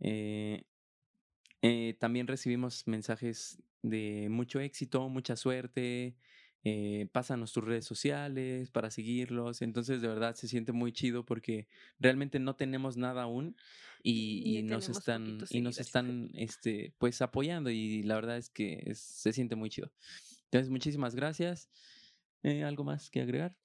[0.00, 0.64] Eh,
[1.60, 6.16] eh, también recibimos mensajes de mucho éxito, mucha suerte,
[6.68, 9.62] eh, pásanos tus redes sociales para seguirlos.
[9.62, 11.68] Entonces, de verdad, se siente muy chido porque
[12.00, 13.56] realmente no tenemos nada aún
[14.02, 19.32] y, nos están, y nos están, este, pues, apoyando y la verdad es que se
[19.32, 19.92] siente muy chido.
[20.46, 21.70] Entonces, muchísimas gracias.
[22.42, 23.56] Eh, ¿Algo más que agregar?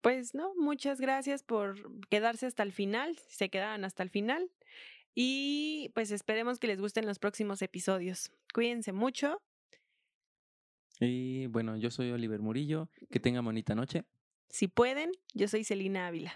[0.00, 1.76] Pues no, muchas gracias por
[2.08, 4.50] quedarse hasta el final, se quedaron hasta el final.
[5.14, 8.30] Y pues esperemos que les gusten los próximos episodios.
[8.54, 9.42] Cuídense mucho
[11.00, 12.88] y bueno, yo soy Oliver Murillo.
[13.10, 14.04] Que tengan bonita noche.
[14.48, 16.32] Si pueden, yo soy Celina Ávila.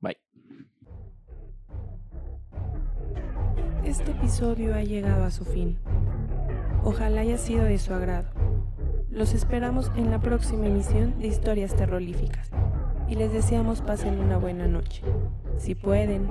[0.00, 0.18] Bye.
[3.84, 5.78] Este episodio ha llegado a su fin.
[6.82, 8.28] Ojalá haya sido de su agrado.
[9.10, 12.50] Los esperamos en la próxima emisión de Historias Terroríficas
[13.08, 15.02] y les deseamos pasen una buena noche.
[15.58, 16.28] Si pueden,